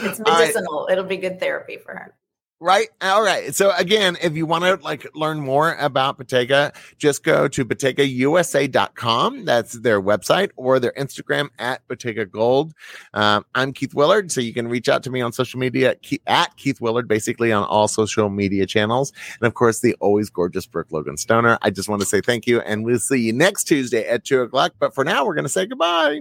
[0.00, 0.84] It's medicinal.
[0.84, 0.92] Right.
[0.92, 2.14] It'll be good therapy for her.
[2.60, 2.88] Right.
[3.02, 3.54] All right.
[3.54, 9.44] So again, if you want to like learn more about Bottega, just go to BottegaUSA.com.
[9.44, 12.72] That's their website or their Instagram at Bottega Gold.
[13.12, 14.30] Um, I'm Keith Willard.
[14.30, 15.96] So you can reach out to me on social media
[16.26, 19.12] at Keith Willard, basically on all social media channels.
[19.40, 21.58] And of course, the always gorgeous Brooke Logan Stoner.
[21.60, 22.60] I just want to say thank you.
[22.60, 24.74] And we'll see you next Tuesday at two o'clock.
[24.78, 26.20] But for now, we're going to say goodbye.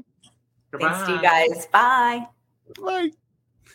[0.71, 0.89] goodbye.
[0.89, 1.67] Thanks to you guys.
[1.67, 2.27] Bye.
[2.81, 3.11] Bye.